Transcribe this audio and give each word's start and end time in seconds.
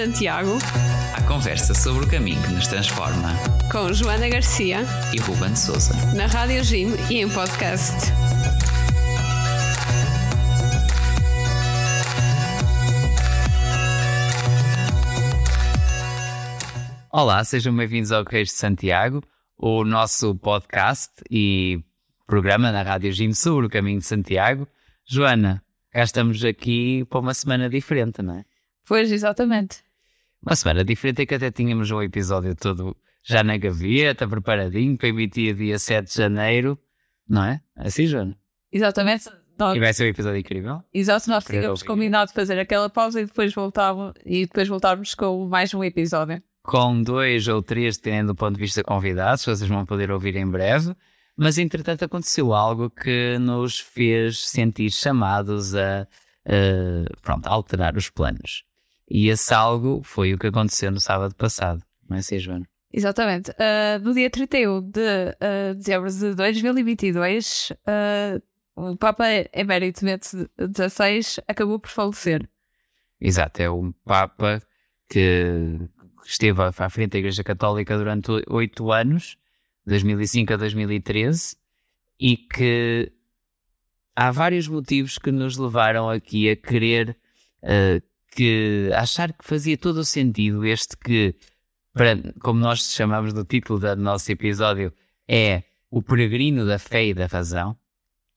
Santiago, 0.00 0.56
à 1.14 1.20
conversa 1.28 1.74
sobre 1.74 2.06
o 2.06 2.08
caminho 2.08 2.42
que 2.42 2.52
nos 2.54 2.66
transforma, 2.66 3.34
com 3.70 3.92
Joana 3.92 4.30
Garcia 4.30 4.78
e 5.12 5.20
Ruben 5.20 5.54
Souza. 5.54 5.92
na 6.16 6.24
Rádio 6.24 6.64
Jim 6.64 6.86
e 7.10 7.18
em 7.18 7.28
podcast. 7.28 8.10
Olá, 17.12 17.44
sejam 17.44 17.76
bem-vindos 17.76 18.10
ao 18.10 18.24
Queijo 18.24 18.52
de 18.52 18.56
Santiago, 18.56 19.22
o 19.58 19.84
nosso 19.84 20.34
podcast 20.36 21.12
e 21.30 21.78
programa 22.26 22.72
na 22.72 22.80
Rádio 22.80 23.12
Jim 23.12 23.34
sobre 23.34 23.66
o 23.66 23.70
caminho 23.70 23.98
de 23.98 24.06
Santiago. 24.06 24.66
Joana, 25.06 25.62
cá 25.90 26.02
estamos 26.02 26.42
aqui 26.42 27.04
para 27.04 27.20
uma 27.20 27.34
semana 27.34 27.68
diferente, 27.68 28.22
não 28.22 28.36
é? 28.36 28.44
Pois, 28.86 29.12
exatamente. 29.12 29.89
Uma 30.44 30.56
semana 30.56 30.84
diferente 30.84 31.22
é 31.22 31.26
que 31.26 31.34
até 31.34 31.50
tínhamos 31.50 31.90
um 31.90 32.02
episódio 32.02 32.54
todo 32.54 32.96
já 33.22 33.44
na 33.44 33.58
gaveta, 33.58 34.26
preparadinho, 34.26 34.96
para 34.96 35.08
emitir 35.08 35.54
dia 35.54 35.78
7 35.78 36.08
de 36.08 36.14
janeiro, 36.16 36.78
não 37.28 37.44
é? 37.44 37.60
Assim, 37.76 38.06
Joana? 38.06 38.36
Exatamente. 38.72 39.28
Nós, 39.58 39.76
E 39.76 39.80
vai 39.80 39.92
ser 39.92 40.04
um 40.04 40.08
episódio 40.08 40.38
incrível. 40.38 40.82
exato, 40.94 41.28
nós 41.28 41.44
tínhamos 41.44 41.82
combinado 41.82 42.32
fazer 42.32 42.58
aquela 42.58 42.88
pausa 42.88 43.20
e 43.20 43.26
depois 43.26 43.52
voltávamos 43.52 44.14
e 44.24 44.46
depois 44.46 44.66
voltarmos 44.66 45.14
com 45.14 45.46
mais 45.46 45.74
um 45.74 45.84
episódio. 45.84 46.42
com 46.62 47.02
dois 47.02 47.46
ou 47.46 47.62
três, 47.62 47.98
dependendo 47.98 48.32
do 48.32 48.34
ponto 48.34 48.54
de 48.54 48.60
vista 48.60 48.82
convidados, 48.82 49.44
vocês 49.44 49.68
vão 49.68 49.84
poder 49.84 50.10
ouvir 50.10 50.36
em 50.36 50.46
breve. 50.46 50.94
Mas 51.36 51.58
entretanto 51.58 52.04
aconteceu 52.04 52.54
algo 52.54 52.88
que 52.88 53.36
nos 53.38 53.78
fez 53.78 54.48
sentir 54.48 54.90
chamados 54.90 55.74
a, 55.74 56.06
eh, 56.46 57.04
pronto, 57.22 57.46
a 57.46 57.50
alterar 57.50 57.96
os 57.96 58.08
planos. 58.08 58.64
E 59.10 59.28
esse 59.28 59.52
algo 59.52 60.02
foi 60.04 60.32
o 60.32 60.38
que 60.38 60.46
aconteceu 60.46 60.90
no 60.92 61.00
sábado 61.00 61.34
passado, 61.34 61.82
não 62.08 62.16
é 62.16 62.20
assim, 62.20 62.38
Joana? 62.38 62.66
Exatamente. 62.92 63.50
Ah, 63.58 63.98
no 63.98 64.14
dia 64.14 64.30
31 64.30 64.80
de 64.82 65.00
ah, 65.40 65.74
dezembro 65.74 66.10
de 66.10 66.34
2022, 66.34 67.72
ah, 67.86 68.40
o 68.76 68.96
Papa 68.96 69.24
Emérito 69.52 70.04
Bento 70.04 70.26
XVI 70.26 71.42
acabou 71.48 71.78
por 71.78 71.90
falecer. 71.90 72.48
Exato, 73.20 73.60
é 73.60 73.70
um 73.70 73.92
Papa 74.04 74.62
que 75.08 75.78
esteve 76.24 76.62
à 76.62 76.88
frente 76.88 77.12
da 77.12 77.18
Igreja 77.18 77.42
Católica 77.42 77.98
durante 77.98 78.30
oito 78.48 78.92
anos, 78.92 79.36
2005 79.86 80.54
a 80.54 80.56
2013, 80.56 81.56
e 82.18 82.36
que 82.36 83.12
há 84.14 84.30
vários 84.30 84.68
motivos 84.68 85.18
que 85.18 85.32
nos 85.32 85.56
levaram 85.56 86.08
aqui 86.08 86.48
a 86.48 86.56
querer 86.56 87.16
eh, 87.62 88.00
que 88.30 88.90
achar 88.94 89.32
que 89.32 89.44
fazia 89.44 89.76
todo 89.76 89.98
o 89.98 90.04
sentido 90.04 90.64
este 90.64 90.96
que, 90.96 91.34
para, 91.92 92.16
como 92.40 92.60
nós 92.60 92.92
chamamos 92.92 93.32
do 93.32 93.44
título 93.44 93.78
do 93.78 93.96
nosso 93.96 94.30
episódio, 94.30 94.92
é 95.28 95.64
o 95.90 96.00
peregrino 96.02 96.64
da 96.66 96.78
fé 96.78 97.06
e 97.06 97.14
da 97.14 97.26
razão, 97.26 97.76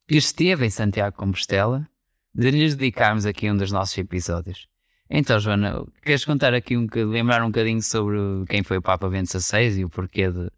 que 0.07 0.17
esteve 0.17 0.65
em 0.65 0.69
Santiago 0.69 1.15
Compostela, 1.15 1.87
de 2.33 2.49
lhes 2.49 2.75
dedicarmos 2.75 3.25
aqui 3.25 3.49
um 3.51 3.55
dos 3.55 3.71
nossos 3.71 3.95
episódios. 3.97 4.67
Então, 5.09 5.39
Joana, 5.39 5.85
queres 6.01 6.25
contar 6.25 6.53
aqui 6.55 6.75
um 6.75 6.87
lembrar 6.95 7.43
um 7.43 7.47
bocadinho 7.47 7.81
sobre 7.83 8.17
quem 8.49 8.63
foi 8.63 8.77
o 8.77 8.81
Papa 8.81 9.07
Bento 9.07 9.29
XVI 9.39 9.79
e 9.79 9.85
o 9.85 9.89
porquê 9.89 10.31
de- 10.31 10.49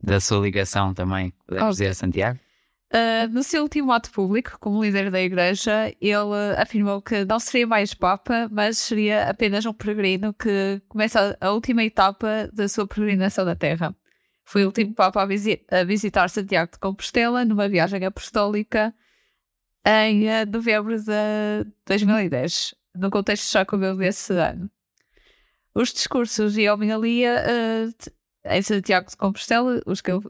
da 0.00 0.20
sua 0.20 0.38
ligação 0.40 0.94
também, 0.94 1.32
podemos 1.46 1.62
Ok. 1.64 1.70
dizer, 1.72 1.88
a 1.88 1.94
Santiago? 1.94 2.38
Uh, 2.92 3.28
no 3.32 3.42
seu 3.42 3.62
último 3.64 3.90
ato 3.90 4.12
público, 4.12 4.56
como 4.60 4.82
líder 4.82 5.10
da 5.10 5.20
Igreja, 5.20 5.92
ele 6.00 6.14
afirmou 6.56 7.02
que 7.02 7.24
não 7.24 7.40
seria 7.40 7.66
mais 7.66 7.92
Papa, 7.92 8.48
mas 8.50 8.78
seria 8.78 9.28
apenas 9.28 9.66
um 9.66 9.72
peregrino 9.72 10.32
que 10.32 10.80
começa 10.88 11.36
a 11.40 11.50
última 11.50 11.82
etapa 11.82 12.48
da 12.52 12.68
sua 12.68 12.86
peregrinação 12.86 13.44
na 13.44 13.56
Terra. 13.56 13.94
Foi 14.44 14.62
o 14.62 14.66
último 14.66 14.94
Papa 14.94 15.22
a, 15.22 15.26
visi- 15.26 15.66
a 15.68 15.82
visitar 15.82 16.30
Santiago 16.30 16.72
de 16.72 16.78
Compostela 16.78 17.44
numa 17.44 17.68
viagem 17.68 18.04
apostólica 18.04 18.94
em 19.84 20.28
uh, 20.28 20.46
novembro 20.50 20.96
de 20.96 21.66
2010, 21.86 22.74
no 22.94 23.10
contexto 23.10 23.52
jacobeu 23.52 23.96
desse 23.96 24.32
ano. 24.32 24.70
Os 25.74 25.92
discursos 25.92 26.56
e 26.56 26.66
a 26.66 26.74
homilia 26.74 27.44
uh, 27.44 28.10
em 28.48 28.62
Santiago 28.62 29.08
de 29.08 29.16
Compostela, 29.16 29.80
os 29.86 30.00
que, 30.00 30.12
uh, 30.12 30.22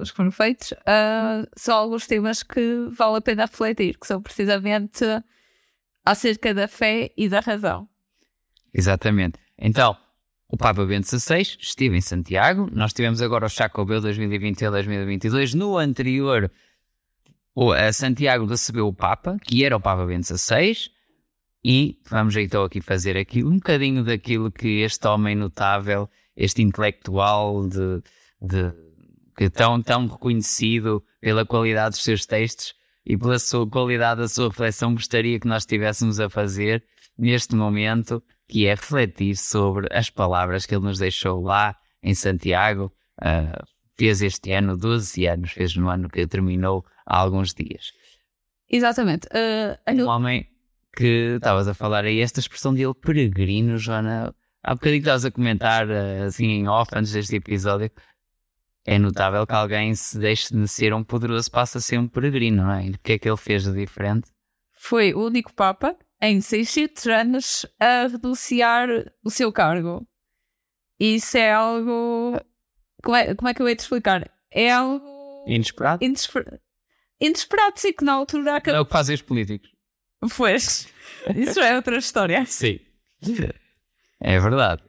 os 0.00 0.10
que 0.10 0.16
foram 0.16 0.30
feitos, 0.30 0.72
uh, 0.72 1.48
são 1.56 1.76
alguns 1.76 2.06
temas 2.06 2.42
que 2.42 2.88
vale 2.90 3.16
a 3.16 3.20
pena 3.20 3.42
refletir, 3.44 3.98
que 3.98 4.06
são 4.06 4.20
precisamente 4.22 5.04
acerca 6.04 6.54
da 6.54 6.66
fé 6.66 7.10
e 7.16 7.28
da 7.28 7.40
razão. 7.40 7.88
Exatamente. 8.72 9.38
Então, 9.58 9.96
o 10.48 10.56
Papa 10.56 10.84
Bento 10.86 11.06
XVI 11.06 11.42
esteve 11.60 11.96
em 11.96 12.00
Santiago, 12.00 12.68
nós 12.72 12.92
tivemos 12.92 13.20
agora 13.20 13.46
o 13.46 13.50
Chacobeu 13.50 14.00
2021-2022, 14.00 15.54
no 15.54 15.76
anterior 15.76 16.50
a 17.76 17.92
Santiago 17.92 18.46
recebeu 18.46 18.86
o 18.86 18.92
Papa, 18.92 19.36
que 19.42 19.64
era 19.64 19.76
o 19.76 19.80
Papa 19.80 20.06
Bento 20.06 20.26
XVI, 20.26 20.90
e 21.64 21.98
vamos 22.08 22.36
então 22.36 22.62
aqui 22.62 22.80
fazer 22.80 23.16
aqui 23.16 23.42
um 23.42 23.56
bocadinho 23.56 24.04
daquilo 24.04 24.50
que 24.50 24.80
este 24.80 25.06
homem 25.08 25.34
notável, 25.34 26.08
este 26.38 26.62
intelectual 26.62 27.68
de, 27.68 28.00
de 28.40 28.72
que 29.36 29.50
tão, 29.50 29.82
tão 29.82 30.06
reconhecido 30.06 31.04
pela 31.20 31.44
qualidade 31.44 31.96
dos 31.96 32.04
seus 32.04 32.24
textos 32.24 32.74
e 33.04 33.18
pela 33.18 33.38
sua 33.40 33.68
qualidade 33.68 34.20
da 34.20 34.28
sua 34.28 34.48
reflexão, 34.48 34.94
gostaria 34.94 35.40
que 35.40 35.48
nós 35.48 35.62
estivéssemos 35.64 36.20
a 36.20 36.30
fazer 36.30 36.84
neste 37.18 37.56
momento, 37.56 38.22
que 38.46 38.66
é 38.66 38.70
refletir 38.70 39.36
sobre 39.36 39.88
as 39.90 40.08
palavras 40.10 40.64
que 40.64 40.74
ele 40.74 40.84
nos 40.84 40.98
deixou 40.98 41.42
lá 41.42 41.76
em 42.02 42.14
Santiago. 42.14 42.92
Ah, 43.20 43.64
fez 43.96 44.22
este 44.22 44.52
ano 44.52 44.76
12 44.76 45.26
anos, 45.26 45.50
fez 45.50 45.74
no 45.74 45.88
ano 45.88 46.08
que 46.08 46.24
terminou 46.26 46.84
há 47.04 47.18
alguns 47.18 47.52
dias. 47.52 47.90
Exatamente. 48.70 49.26
Uh, 49.26 49.76
Um 50.04 50.08
homem 50.08 50.46
que 50.96 51.34
estavas 51.36 51.66
a 51.66 51.74
falar 51.74 52.04
aí, 52.04 52.20
esta 52.20 52.38
expressão 52.38 52.72
dele, 52.72 52.94
peregrino, 52.94 53.76
Joana. 53.78 54.32
Há 54.62 54.74
bocadinho 54.74 55.00
que 55.02 55.08
estavas 55.08 55.24
a 55.24 55.30
comentar, 55.30 55.88
ah, 55.90 56.24
assim, 56.24 56.46
em 56.46 56.68
off, 56.68 56.90
antes 56.94 57.12
deste 57.12 57.36
episódio. 57.36 57.90
É 58.84 58.98
notável 58.98 59.46
que 59.46 59.52
alguém 59.54 59.94
se 59.94 60.18
deixe 60.18 60.54
de 60.54 60.66
ser 60.66 60.94
um 60.94 61.04
poderoso, 61.04 61.50
passa 61.50 61.78
a 61.78 61.80
ser 61.80 61.98
um 61.98 62.08
peregrino, 62.08 62.62
não 62.64 62.72
é? 62.72 62.86
E 62.86 62.90
o 62.92 62.98
que 62.98 63.12
é 63.12 63.18
que 63.18 63.28
ele 63.28 63.36
fez 63.36 63.64
de 63.64 63.72
diferente? 63.72 64.28
foi 64.80 65.12
o 65.12 65.26
único 65.26 65.52
Papa 65.52 65.96
em 66.22 66.40
600 66.40 67.06
anos 67.08 67.66
a 67.80 68.06
renunciar 68.06 68.88
o 69.24 69.28
seu 69.30 69.52
cargo. 69.52 70.06
Isso 70.98 71.36
é 71.36 71.52
algo. 71.52 72.40
Como 73.02 73.16
é, 73.16 73.34
como 73.34 73.48
é 73.48 73.54
que 73.54 73.60
eu 73.60 73.68
hei 73.68 73.74
de 73.74 73.82
explicar? 73.82 74.30
É 74.50 74.70
algo. 74.72 75.44
Inesperado? 75.48 76.04
Inesper... 76.04 76.60
Inesperado, 77.20 77.78
sim, 77.78 77.92
que 77.92 78.04
na 78.04 78.12
altura 78.12 78.52
É 78.52 78.54
acabou. 78.56 78.80
o 78.82 78.86
que 78.86 78.92
fazem 78.92 79.14
os 79.16 79.22
políticos. 79.22 79.68
Pois, 80.36 80.88
isso 81.36 81.60
é 81.60 81.74
outra 81.76 81.96
história. 81.98 82.44
Sim. 82.46 82.78
É 84.20 84.38
verdade. 84.38 84.82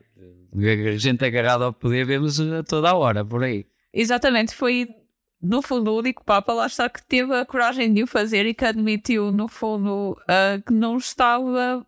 A 0.51 0.97
gente 0.97 1.23
agarrada 1.23 1.65
ao 1.65 1.73
poder 1.73 2.05
vemos 2.05 2.39
a 2.39 2.63
toda 2.63 2.89
a 2.89 2.95
hora 2.95 3.23
por 3.23 3.43
aí. 3.43 3.65
Exatamente, 3.93 4.55
foi 4.55 4.87
no 5.41 5.61
fundo 5.61 5.91
o 5.91 5.99
único 5.99 6.23
Papa, 6.23 6.53
lá 6.53 6.65
está, 6.65 6.89
que 6.89 7.01
teve 7.05 7.33
a 7.33 7.45
coragem 7.45 7.93
de 7.93 8.03
o 8.03 8.07
fazer 8.07 8.45
e 8.45 8.53
que 8.53 8.65
admitiu, 8.65 9.31
no 9.31 9.47
fundo, 9.47 10.17
ah, 10.27 10.61
que 10.65 10.73
não 10.73 10.97
estava 10.97 11.85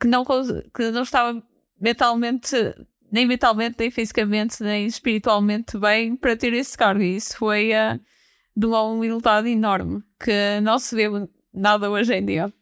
que 0.00 0.06
não, 0.06 0.24
que 0.24 0.90
não 0.90 1.02
estava 1.02 1.42
mentalmente, 1.80 2.56
nem 3.10 3.26
mentalmente, 3.26 3.76
nem 3.78 3.90
fisicamente, 3.90 4.62
nem 4.62 4.86
espiritualmente 4.86 5.78
bem 5.78 6.14
para 6.16 6.36
ter 6.36 6.52
esse 6.52 6.76
cargo. 6.76 7.02
E 7.02 7.16
isso 7.16 7.36
foi 7.36 7.72
ah, 7.72 7.98
de 8.56 8.66
uma 8.66 8.82
humildade 8.82 9.48
enorme 9.48 10.02
que 10.20 10.60
não 10.62 10.78
se 10.78 10.94
vê 10.94 11.08
nada 11.52 11.90
hoje 11.90 12.14
em 12.14 12.24
dia. 12.24 12.52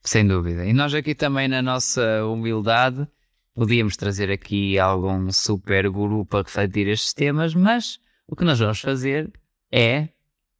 Sem 0.00 0.26
dúvida. 0.26 0.64
E 0.64 0.72
nós 0.72 0.94
aqui 0.94 1.14
também, 1.14 1.46
na 1.46 1.62
nossa 1.62 2.24
humildade, 2.26 3.06
podíamos 3.54 3.96
trazer 3.96 4.30
aqui 4.30 4.78
algum 4.78 5.30
super 5.30 5.88
guru 5.88 6.24
para 6.24 6.42
refletir 6.42 6.88
estes 6.88 7.12
temas, 7.12 7.54
mas 7.54 7.98
o 8.26 8.36
que 8.36 8.44
nós 8.44 8.58
vamos 8.58 8.80
fazer 8.80 9.30
é, 9.70 10.08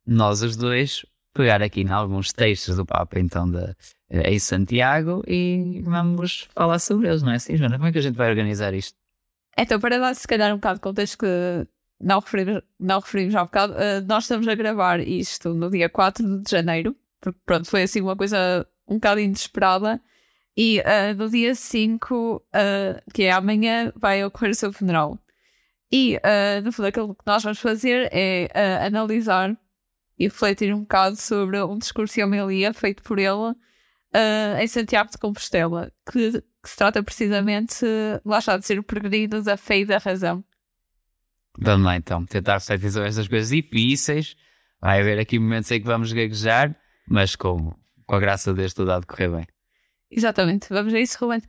nós 0.07 0.43
os 0.43 0.57
dois, 0.57 1.05
pegar 1.33 1.63
aqui 1.63 1.83
em 1.83 1.91
alguns 1.91 2.33
textos 2.33 2.77
do 2.77 2.85
Papa, 2.85 3.19
então, 3.19 3.51
de, 3.51 3.75
eh, 4.11 4.33
em 4.33 4.39
Santiago, 4.39 5.23
e 5.27 5.81
vamos 5.85 6.49
falar 6.55 6.79
sobre 6.79 7.09
eles, 7.09 7.23
não 7.23 7.33
é 7.33 7.37
assim, 7.37 7.57
Joana? 7.57 7.77
Como 7.77 7.89
é 7.89 7.93
que 7.93 7.99
a 7.99 8.03
gente 8.03 8.17
vai 8.17 8.29
organizar 8.29 8.75
isto? 8.75 8.97
Então, 9.57 9.79
para 9.81 9.99
dar 9.99 10.15
se 10.15 10.27
calhar 10.27 10.53
um 10.53 10.57
bocado 10.57 10.77
de 10.77 10.83
contexto 10.83 11.19
que 11.19 11.67
não 12.01 12.21
referimos, 12.21 12.63
não 12.79 13.01
referimos 13.01 13.35
há 13.35 13.43
um 13.43 13.47
bocado, 13.47 13.75
eh, 13.75 14.01
nós 14.01 14.25
estamos 14.25 14.49
a 14.49 14.55
gravar 14.55 15.01
isto 15.01 15.55
no 15.55 15.71
dia 15.71 15.89
4 15.89 16.43
de 16.43 16.51
janeiro, 16.51 16.97
porque 17.21 17.39
pronto, 17.47 17.69
foi 17.69 17.83
assim 17.83 18.01
uma 18.01 18.17
coisa 18.17 18.67
um 18.89 18.95
bocado 18.95 19.21
inesperada. 19.21 20.01
E 20.57 20.81
eh, 20.81 21.15
no 21.15 21.31
dia 21.31 21.55
5, 21.55 22.45
eh, 22.53 23.03
que 23.15 23.25
é 23.25 23.33
amanhã, 23.33 23.93
vai 23.97 24.25
ocorrer 24.25 24.51
o 24.51 24.55
seu 24.55 24.73
funeral. 24.73 25.19
E 25.91 26.19
eh, 26.23 26.61
no 26.61 26.73
fundo, 26.73 26.87
aquilo 26.87 27.15
que 27.15 27.25
nós 27.27 27.43
vamos 27.43 27.59
fazer 27.59 28.09
é 28.13 28.49
eh, 28.53 28.87
analisar 28.87 29.57
e 30.19 30.25
refletir 30.25 30.75
um 30.75 30.81
bocado 30.81 31.17
sobre 31.17 31.63
um 31.63 31.79
discurso 31.79 32.21
e 32.21 32.25
homilia 32.25 32.73
feito 32.73 33.03
por 33.03 33.19
ele 33.19 33.55
em 34.61 34.67
Santiago 34.67 35.11
de 35.11 35.17
Compostela, 35.17 35.91
que 36.11 36.43
que 36.63 36.71
se 36.71 36.77
trata 36.77 37.03
precisamente, 37.03 37.85
lá 38.25 38.39
está, 38.39 38.57
de 38.57 38.65
ser 38.65 38.79
o 38.79 38.83
peregrino 38.85 39.43
da 39.43 39.57
fé 39.57 39.81
e 39.81 39.85
da 39.85 39.99
razão. 39.99 40.45
Vamos 41.59 41.85
lá 41.85 41.97
então, 41.97 42.25
tentar 42.25 42.61
sobre 42.61 42.87
estas 42.87 43.29
coisas 43.29 43.51
difíceis. 43.51 44.37
Vai 44.81 45.01
haver 45.01 45.19
aqui 45.19 45.39
momentos 45.39 45.71
em 45.71 45.81
que 45.81 45.87
vamos 45.87 46.13
gaguejar, 46.13 46.75
mas 47.07 47.35
com, 47.37 47.75
com 48.07 48.15
a 48.15 48.21
graça 48.21 48.55
deste 48.55 48.77
tudo 48.77 48.93
há 48.93 49.01
de 49.01 49.07
correr 49.07 49.29
bem. 49.29 49.47
Exatamente, 50.15 50.69
vamos 50.69 50.93
a 50.93 51.01
isso, 51.01 51.17
Ruben. 51.19 51.41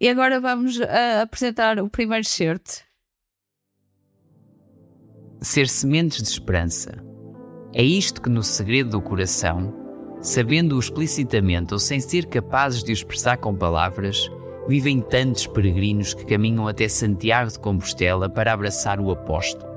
E 0.00 0.08
agora 0.08 0.40
vamos 0.40 0.80
a 0.80 1.22
apresentar 1.22 1.78
o 1.78 1.88
primeiro 1.88 2.24
certo. 2.26 2.82
Ser 5.42 5.68
sementes 5.68 6.22
de 6.22 6.28
esperança. 6.30 6.92
É 7.74 7.82
isto 7.82 8.22
que, 8.22 8.30
no 8.30 8.42
segredo 8.42 8.90
do 8.90 9.02
coração, 9.02 10.18
sabendo-o 10.22 10.78
explicitamente 10.78 11.74
ou 11.74 11.78
sem 11.78 12.00
ser 12.00 12.26
capazes 12.26 12.82
de 12.82 12.92
o 12.92 12.94
expressar 12.94 13.36
com 13.36 13.54
palavras, 13.54 14.30
vivem 14.66 15.00
tantos 15.02 15.46
peregrinos 15.46 16.14
que 16.14 16.24
caminham 16.24 16.66
até 16.66 16.88
Santiago 16.88 17.50
de 17.50 17.58
Compostela 17.58 18.30
para 18.30 18.52
abraçar 18.52 18.98
o 18.98 19.10
apóstolo. 19.10 19.70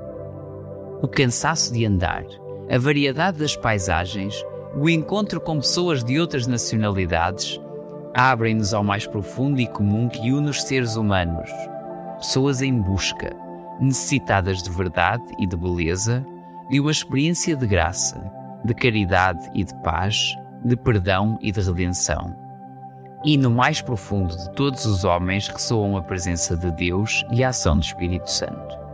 O 1.02 1.08
cansaço 1.08 1.72
de 1.72 1.84
andar, 1.84 2.24
a 2.70 2.78
variedade 2.78 3.38
das 3.38 3.54
paisagens, 3.54 4.42
o 4.74 4.88
encontro 4.88 5.40
com 5.40 5.56
pessoas 5.56 6.04
de 6.04 6.20
outras 6.20 6.46
nacionalidades 6.46 7.60
abrem-nos 8.14 8.74
ao 8.74 8.82
mais 8.82 9.06
profundo 9.06 9.60
e 9.60 9.66
comum 9.66 10.08
que 10.08 10.32
une 10.32 10.50
os 10.50 10.62
seres 10.62 10.96
humanos. 10.96 11.50
Pessoas 12.18 12.62
em 12.62 12.76
busca, 12.80 13.34
necessitadas 13.80 14.62
de 14.62 14.70
verdade 14.70 15.22
e 15.38 15.46
de 15.46 15.56
beleza, 15.56 16.24
de 16.68 16.80
uma 16.80 16.90
experiência 16.90 17.56
de 17.56 17.66
graça, 17.66 18.20
de 18.64 18.74
caridade 18.74 19.48
e 19.54 19.64
de 19.64 19.74
paz, 19.82 20.34
de 20.64 20.76
perdão 20.76 21.38
e 21.40 21.52
de 21.52 21.60
redenção. 21.60 22.36
E 23.24 23.36
no 23.36 23.50
mais 23.50 23.80
profundo 23.80 24.36
de 24.36 24.50
todos 24.52 24.84
os 24.84 25.04
homens 25.04 25.48
ressoam 25.48 25.96
a 25.96 26.02
presença 26.02 26.56
de 26.56 26.70
Deus 26.72 27.24
e 27.30 27.42
a 27.42 27.48
ação 27.48 27.76
do 27.76 27.82
Espírito 27.82 28.30
Santo. 28.30 28.87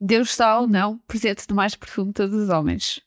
Deus 0.00 0.30
está 0.30 0.58
ou 0.58 0.66
não 0.66 0.98
presente 0.98 1.44
no 1.48 1.56
mais 1.56 1.74
profundo 1.74 2.08
de 2.08 2.14
todos 2.14 2.34
os 2.34 2.48
homens? 2.48 3.00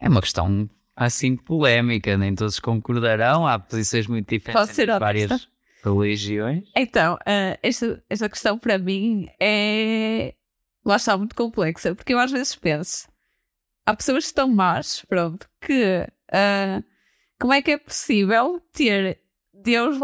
É 0.00 0.08
uma 0.08 0.20
questão 0.20 0.68
assim 0.94 1.36
polémica, 1.36 2.16
nem 2.16 2.34
todos 2.34 2.58
concordarão, 2.58 3.46
há 3.46 3.58
posições 3.58 4.06
muito 4.06 4.28
diferentes 4.28 4.78
em 4.78 4.86
várias 4.86 5.48
religiões. 5.84 6.64
Então, 6.74 7.14
uh, 7.14 7.58
esta, 7.62 8.02
esta 8.08 8.28
questão 8.28 8.58
para 8.58 8.78
mim 8.78 9.28
é 9.38 10.34
lá 10.84 10.96
está 10.96 11.16
muito 11.18 11.34
complexa, 11.34 11.94
porque 11.94 12.14
eu 12.14 12.18
às 12.18 12.30
vezes 12.30 12.54
penso, 12.54 13.08
há 13.84 13.94
pessoas 13.94 14.24
que 14.24 14.28
estão 14.28 14.48
más, 14.48 15.04
pronto, 15.08 15.48
que 15.60 16.06
uh, 16.30 16.84
como 17.38 17.52
é 17.52 17.60
que 17.60 17.72
é 17.72 17.78
possível 17.78 18.60
ter 18.72 19.20
Deus 19.52 19.98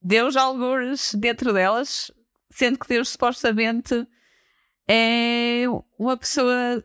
Deus 0.00 0.36
alguns 0.36 1.14
dentro 1.14 1.52
delas, 1.52 2.10
sendo 2.50 2.78
que 2.78 2.88
Deus 2.88 3.10
supostamente 3.10 4.06
é 4.88 5.64
uma 5.98 6.16
pessoa 6.16 6.82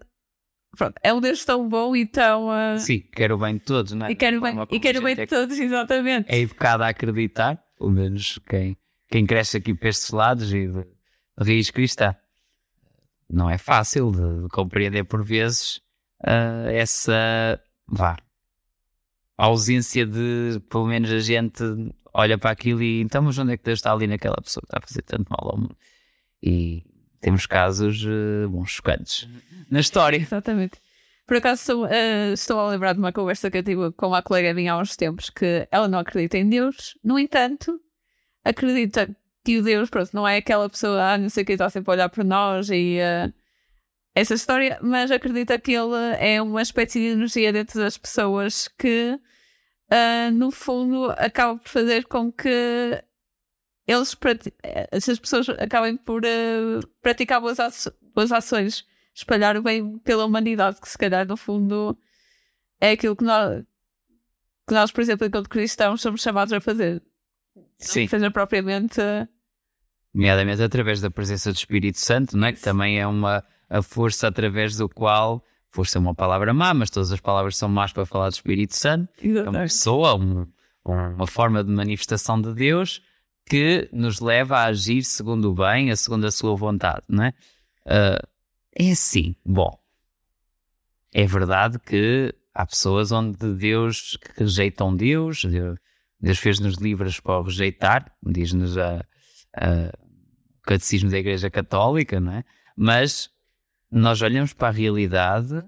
pronto, 0.77 0.95
é 1.01 1.13
um 1.13 1.21
Deus 1.21 1.45
tão 1.45 1.67
bom 1.67 1.95
e 1.95 2.05
tão. 2.05 2.47
Uh... 2.47 2.79
Sim, 2.79 3.01
quer 3.11 3.31
o 3.31 3.37
bem 3.37 3.55
de 3.55 3.61
todos, 3.61 3.93
não 3.93 4.07
é? 4.07 4.11
E 4.11 4.15
quer 4.15 4.35
o 4.35 4.41
bem, 4.41 4.55
e 4.71 4.79
quer 4.79 4.97
o 4.97 5.01
bem 5.01 5.15
de 5.15 5.21
é 5.21 5.25
todos, 5.25 5.57
exatamente. 5.57 6.31
É 6.31 6.39
educado 6.39 6.83
a 6.83 6.89
acreditar, 6.89 7.63
pelo 7.77 7.91
menos 7.91 8.39
quem, 8.47 8.77
quem 9.09 9.25
cresce 9.25 9.57
aqui 9.57 9.73
para 9.73 9.89
estes 9.89 10.11
lados 10.11 10.53
e 10.53 10.67
de 10.67 10.85
raiz 11.37 11.69
cristã. 11.69 12.15
Não 13.29 13.49
é 13.49 13.57
fácil 13.57 14.11
de, 14.11 14.43
de 14.43 14.49
compreender 14.49 15.05
por 15.05 15.23
vezes 15.23 15.77
uh, 16.23 16.69
essa. 16.71 17.59
vá. 17.87 18.17
ausência 19.37 20.05
de, 20.05 20.59
pelo 20.69 20.85
menos 20.85 21.11
a 21.11 21.19
gente 21.19 21.63
olha 22.13 22.37
para 22.37 22.51
aquilo 22.51 22.83
e 22.83 23.01
então, 23.01 23.23
mas 23.23 23.37
onde 23.37 23.53
é 23.53 23.57
que 23.57 23.63
Deus 23.63 23.79
está 23.79 23.91
ali 23.91 24.05
naquela 24.05 24.35
pessoa 24.35 24.61
que 24.61 24.67
está 24.67 24.77
a 24.77 24.87
fazer 24.87 25.01
tanto 25.01 25.29
mal 25.29 25.51
ao 25.51 25.57
mundo? 25.57 25.75
E 26.41 26.83
temos 27.23 27.45
casos 27.45 28.03
uh, 28.03 28.49
bons 28.49 28.71
chocantes 28.71 29.27
na 29.71 29.79
história. 29.79 30.17
Exatamente. 30.17 30.77
Por 31.25 31.37
acaso 31.37 31.61
estou, 31.61 31.85
uh, 31.85 32.33
estou 32.33 32.59
a 32.59 32.69
lembrar 32.69 32.93
de 32.93 32.99
uma 32.99 33.13
conversa 33.13 33.49
que 33.49 33.57
eu 33.57 33.63
tive 33.63 33.91
com 33.93 34.07
uma 34.07 34.21
colega 34.21 34.53
minha 34.53 34.73
há 34.73 34.77
uns 34.77 34.97
tempos 34.97 35.29
que 35.29 35.65
ela 35.71 35.87
não 35.87 35.99
acredita 35.99 36.37
em 36.37 36.47
Deus, 36.47 36.97
no 37.01 37.17
entanto, 37.17 37.79
acredita 38.43 39.09
que 39.45 39.57
o 39.57 39.63
Deus, 39.63 39.89
pronto, 39.89 40.09
não 40.13 40.27
é 40.27 40.37
aquela 40.37 40.69
pessoa, 40.69 41.13
ah, 41.13 41.17
não 41.17 41.29
sei 41.29 41.45
que 41.45 41.53
está 41.53 41.69
sempre 41.69 41.91
a 41.91 41.93
olhar 41.93 42.09
para 42.09 42.25
nós 42.25 42.69
e 42.69 42.97
uh, 42.99 43.33
essa 44.13 44.33
história, 44.33 44.77
mas 44.81 45.09
acredita 45.09 45.57
que 45.57 45.71
ele 45.71 45.95
é 46.19 46.41
uma 46.41 46.61
espécie 46.61 46.99
de 46.99 47.05
energia 47.07 47.53
dentro 47.53 47.79
das 47.79 47.97
pessoas 47.97 48.67
que, 48.67 49.17
uh, 49.89 50.31
no 50.33 50.51
fundo, 50.51 51.09
acaba 51.11 51.57
por 51.57 51.69
fazer 51.69 52.03
com 52.05 52.29
que 52.33 53.01
eles 53.87 54.15
essas 54.91 55.19
pessoas 55.19 55.49
acabem 55.49 55.97
por 55.97 56.23
uh, 56.23 56.87
praticar 57.01 57.41
boas, 57.41 57.57
boas 58.13 58.31
ações, 58.31 58.85
espalhar 59.13 59.57
o 59.57 59.61
bem 59.61 59.97
pela 59.99 60.25
humanidade, 60.25 60.79
que 60.79 60.89
se 60.89 60.97
calhar 60.97 61.27
no 61.27 61.35
fundo 61.35 61.97
é 62.79 62.91
aquilo 62.91 63.15
que 63.15 63.23
nós, 63.23 63.63
que 64.67 64.73
nós 64.73 64.91
por 64.91 65.01
exemplo, 65.01 65.27
enquanto 65.27 65.49
cristãos, 65.49 66.01
somos 66.01 66.21
chamados 66.21 66.53
a 66.53 66.61
fazer. 66.61 67.01
Sim. 67.77 68.07
seja 68.07 68.31
propriamente. 68.31 69.01
Nomeadamente 70.13 70.61
através 70.61 71.01
da 71.01 71.11
presença 71.11 71.51
do 71.51 71.55
Espírito 71.55 71.99
Santo, 71.99 72.37
não 72.37 72.47
é? 72.47 72.53
que 72.53 72.61
também 72.61 72.99
é 72.99 73.05
uma 73.05 73.43
a 73.69 73.81
força 73.81 74.27
através 74.27 74.77
do 74.77 74.87
qual. 74.87 75.43
Força 75.67 75.97
é 75.97 75.99
uma 75.99 76.13
palavra 76.13 76.53
má, 76.53 76.71
mas 76.73 76.91
todas 76.91 77.11
as 77.11 77.19
palavras 77.19 77.57
são 77.57 77.67
más 77.67 77.91
para 77.91 78.05
falar 78.05 78.29
do 78.29 78.33
Espírito 78.33 78.75
Santo. 78.75 79.09
É 79.19 79.49
uma 79.49 79.61
pessoa, 79.61 80.15
um, 80.15 80.47
uma 80.85 81.25
forma 81.25 81.63
de 81.63 81.71
manifestação 81.71 82.39
de 82.39 82.53
Deus 82.53 83.01
que 83.45 83.89
nos 83.91 84.19
leva 84.19 84.57
a 84.57 84.65
agir 84.65 85.03
segundo 85.03 85.51
o 85.51 85.53
bem, 85.53 85.91
a 85.91 85.95
segundo 85.95 86.25
a 86.25 86.31
sua 86.31 86.55
vontade, 86.55 87.03
não 87.07 87.23
é? 87.23 87.33
Uh, 87.85 88.27
é 88.75 88.91
assim, 88.91 89.35
bom, 89.45 89.77
é 91.13 91.25
verdade 91.25 91.77
que 91.79 92.33
há 92.53 92.65
pessoas 92.65 93.11
onde 93.11 93.53
Deus 93.53 94.17
rejeitam 94.35 94.95
Deus, 94.95 95.45
Deus 96.19 96.39
fez-nos 96.39 96.75
livres 96.75 97.19
para 97.19 97.39
o 97.39 97.43
rejeitar, 97.43 98.11
diz-nos 98.25 98.77
a, 98.77 99.05
a, 99.55 99.91
o 100.57 100.61
catecismo 100.63 101.09
da 101.09 101.19
Igreja 101.19 101.49
Católica, 101.49 102.19
não 102.19 102.31
é? 102.31 102.43
Mas 102.75 103.29
nós 103.91 104.21
olhamos 104.21 104.53
para 104.53 104.69
a 104.69 104.71
realidade 104.71 105.63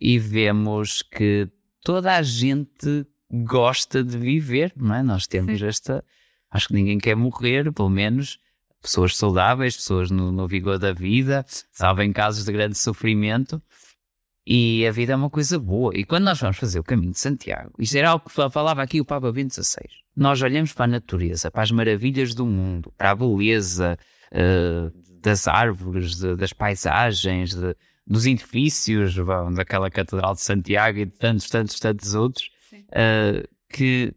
e 0.00 0.18
vemos 0.18 1.02
que 1.02 1.48
toda 1.82 2.16
a 2.16 2.22
gente 2.22 3.06
gosta 3.30 4.02
de 4.02 4.16
viver, 4.16 4.72
não 4.76 4.94
é? 4.94 5.02
Nós 5.02 5.26
temos 5.26 5.58
Sim. 5.58 5.66
esta 5.66 6.04
Acho 6.50 6.68
que 6.68 6.74
ninguém 6.74 6.98
quer 6.98 7.16
morrer, 7.16 7.72
pelo 7.72 7.90
menos 7.90 8.38
pessoas 8.80 9.16
saudáveis, 9.16 9.76
pessoas 9.76 10.10
no, 10.10 10.30
no 10.30 10.46
vigor 10.46 10.78
da 10.78 10.92
vida, 10.92 11.44
sabem 11.72 12.12
casos 12.12 12.44
de 12.44 12.52
grande 12.52 12.78
sofrimento. 12.78 13.60
E 14.46 14.86
a 14.86 14.92
vida 14.92 15.12
é 15.12 15.16
uma 15.16 15.28
coisa 15.28 15.58
boa. 15.58 15.92
E 15.96 16.04
quando 16.04 16.24
nós 16.24 16.40
vamos 16.40 16.56
fazer 16.56 16.78
o 16.78 16.84
caminho 16.84 17.10
de 17.10 17.18
Santiago, 17.18 17.72
isto 17.80 17.96
era 17.96 18.10
algo 18.10 18.26
que 18.26 18.32
falava 18.32 18.80
aqui 18.80 19.00
o 19.00 19.04
Papa 19.04 19.32
Bento 19.32 19.54
XVI. 19.54 19.88
Nós 20.14 20.40
olhamos 20.40 20.72
para 20.72 20.84
a 20.84 20.88
natureza, 20.88 21.50
para 21.50 21.64
as 21.64 21.72
maravilhas 21.72 22.32
do 22.32 22.46
mundo, 22.46 22.92
para 22.96 23.10
a 23.10 23.14
beleza 23.16 23.98
uh, 24.30 25.20
das 25.20 25.48
árvores, 25.48 26.14
de, 26.14 26.36
das 26.36 26.52
paisagens, 26.52 27.54
de, 27.54 27.74
dos 28.06 28.24
edifícios, 28.24 29.18
bom, 29.18 29.52
daquela 29.52 29.90
Catedral 29.90 30.34
de 30.34 30.42
Santiago 30.42 30.98
e 30.98 31.06
de 31.06 31.16
tantos, 31.18 31.50
tantos, 31.50 31.80
tantos 31.80 32.14
outros, 32.14 32.48
uh, 32.72 33.48
que 33.68 34.14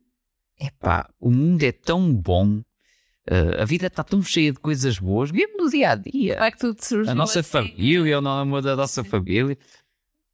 epá, 0.59 1.09
o 1.19 1.31
mundo 1.31 1.63
é 1.63 1.71
tão 1.71 2.13
bom, 2.13 2.57
uh, 2.57 3.61
a 3.61 3.65
vida 3.65 3.87
está 3.87 4.03
tão 4.03 4.21
cheia 4.21 4.51
de 4.51 4.59
coisas 4.59 4.99
boas, 4.99 5.31
mesmo 5.31 5.57
no 5.57 5.69
dia 5.69 5.91
a 5.91 5.95
dia. 5.95 6.37
É 6.39 6.51
que 6.51 6.57
tudo 6.57 6.83
surgiu 6.83 7.11
a 7.11 7.15
nossa 7.15 7.39
assim. 7.39 7.49
família, 7.49 8.17
o 8.17 8.21
nome 8.21 8.61
da 8.61 8.75
nossa 8.75 9.03
Sim. 9.03 9.09
família. 9.09 9.57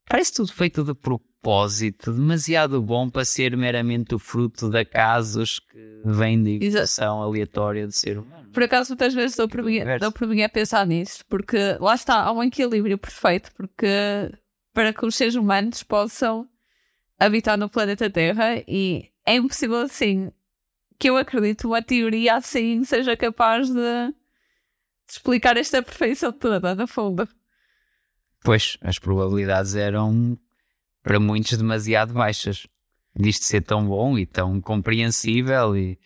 Parece 0.07 0.33
tudo 0.33 0.53
feito 0.53 0.83
de 0.83 0.93
propósito, 0.93 2.13
demasiado 2.13 2.81
bom 2.81 3.09
para 3.09 3.25
ser 3.25 3.57
meramente 3.57 4.13
o 4.13 4.19
fruto 4.19 4.69
de 4.69 4.79
acasos 4.79 5.59
que 5.59 6.01
vêm 6.05 6.41
de 6.41 6.63
evolução 6.63 7.23
aleatória 7.23 7.87
de 7.87 7.95
ser 7.95 8.19
humano. 8.19 8.49
Por 8.51 8.63
acaso, 8.63 8.91
muitas 8.91 9.13
vezes 9.13 9.35
dou 9.35 9.49
por, 9.49 9.63
mim, 9.63 9.79
dou 9.99 10.11
por 10.11 10.27
mim 10.27 10.43
a 10.43 10.49
pensar 10.49 10.85
nisso, 10.85 11.25
porque 11.27 11.57
lá 11.79 11.95
está, 11.95 12.23
há 12.23 12.31
um 12.31 12.43
equilíbrio 12.43 12.97
perfeito, 12.97 13.51
porque 13.55 13.87
para 14.73 14.93
que 14.93 15.05
os 15.05 15.15
seres 15.15 15.35
humanos 15.35 15.81
possam 15.81 16.47
habitar 17.19 17.57
no 17.57 17.69
planeta 17.69 18.09
Terra 18.09 18.57
e 18.67 19.09
é 19.25 19.35
impossível 19.35 19.77
assim 19.77 20.31
que 20.97 21.09
eu 21.09 21.17
acredito 21.17 21.67
uma 21.67 21.81
teoria 21.81 22.35
assim 22.35 22.83
seja 22.83 23.17
capaz 23.17 23.67
de, 23.67 23.73
de 23.73 24.13
explicar 25.09 25.57
esta 25.57 25.81
perfeição 25.81 26.31
toda, 26.31 26.73
na 26.75 26.87
fundo. 26.87 27.27
Pois, 28.43 28.77
as 28.81 28.99
probabilidades 28.99 29.75
eram 29.75 30.37
para 31.01 31.19
muitos 31.19 31.57
demasiado 31.57 32.13
baixas. 32.13 32.67
Disto 33.17 33.45
ser 33.45 33.61
tão 33.61 33.87
bom 33.87 34.17
e 34.17 34.25
tão 34.25 34.59
compreensível 34.59 35.75
e... 35.75 35.97